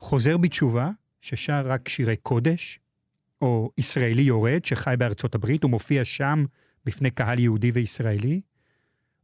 חוזר 0.00 0.36
בתשובה, 0.36 0.90
ששר 1.20 1.62
רק 1.64 1.88
שירי 1.88 2.16
קודש? 2.16 2.80
או 3.42 3.70
ישראלי 3.78 4.22
יורד, 4.22 4.64
שחי 4.64 4.94
בארצות 4.98 5.34
הברית 5.34 5.64
ומופיע 5.64 6.04
שם 6.04 6.44
בפני 6.84 7.10
קהל 7.10 7.38
יהודי 7.38 7.70
וישראלי? 7.70 8.40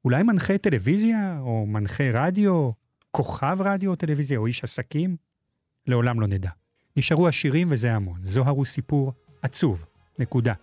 אולי 0.04 0.22
מנחה 0.22 0.58
טלוויזיה, 0.58 1.38
או 1.40 1.66
מנחה 1.66 2.04
רדיו, 2.12 2.79
כוכב 3.10 3.56
רדיו 3.60 3.90
או 3.90 3.96
טלוויזיה, 3.96 4.38
או 4.38 4.46
איש 4.46 4.64
עסקים? 4.64 5.16
לעולם 5.86 6.20
לא 6.20 6.26
נדע. 6.26 6.50
נשארו 6.96 7.28
השירים 7.28 7.68
וזה 7.70 7.94
המון. 7.94 8.20
זוהר 8.22 8.50
הוא 8.50 8.64
סיפור 8.64 9.12
עצוב, 9.42 9.84
נקודה. 10.18 10.54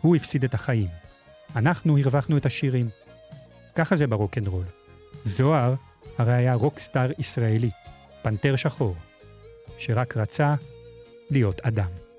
הוא 0.00 0.16
הפסיד 0.16 0.44
את 0.44 0.54
החיים. 0.54 0.88
אנחנו 1.56 1.98
הרווחנו 1.98 2.36
את 2.36 2.46
השירים. 2.46 2.88
ככה 3.74 3.96
זה 3.96 4.06
ברוקנרול. 4.06 4.64
זוהר 5.24 5.74
הרי 6.18 6.32
היה 6.32 6.54
רוקסטאר 6.54 7.10
ישראלי, 7.18 7.70
פנתר 8.22 8.56
שחור, 8.56 8.96
שרק 9.78 10.16
רצה 10.16 10.54
להיות 11.30 11.60
אדם. 11.60 12.09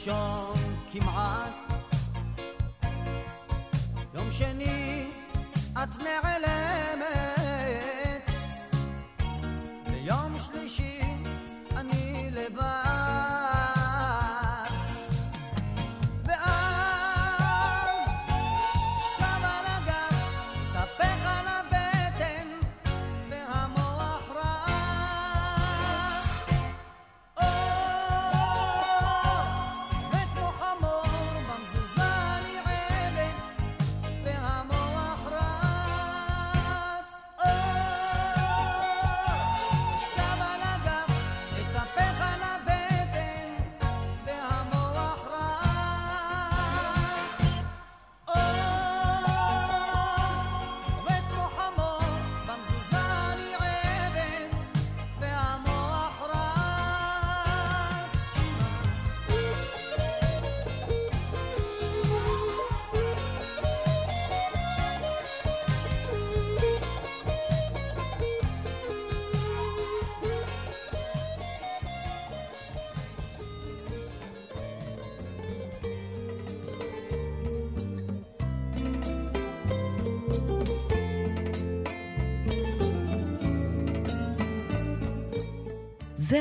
ראשון 0.00 0.56
כמעט. 0.92 1.52
יום 4.14 4.30
שני 4.30 5.10
את 5.72 5.98
נעלמת 5.98 6.79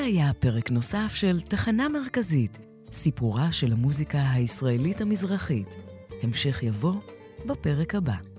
היה 0.10 0.34
פרק 0.34 0.72
נוסף 0.72 1.12
של 1.16 1.42
תחנה 1.42 1.90
מרכזית, 1.90 2.58
סיפורה 2.92 3.52
של 3.52 3.72
המוזיקה 3.72 4.32
הישראלית 4.32 5.02
המזרחית. 5.02 5.76
המשך 6.24 6.64
יבוא 6.64 6.96
בפרק 7.46 7.96
הבא. 7.96 8.39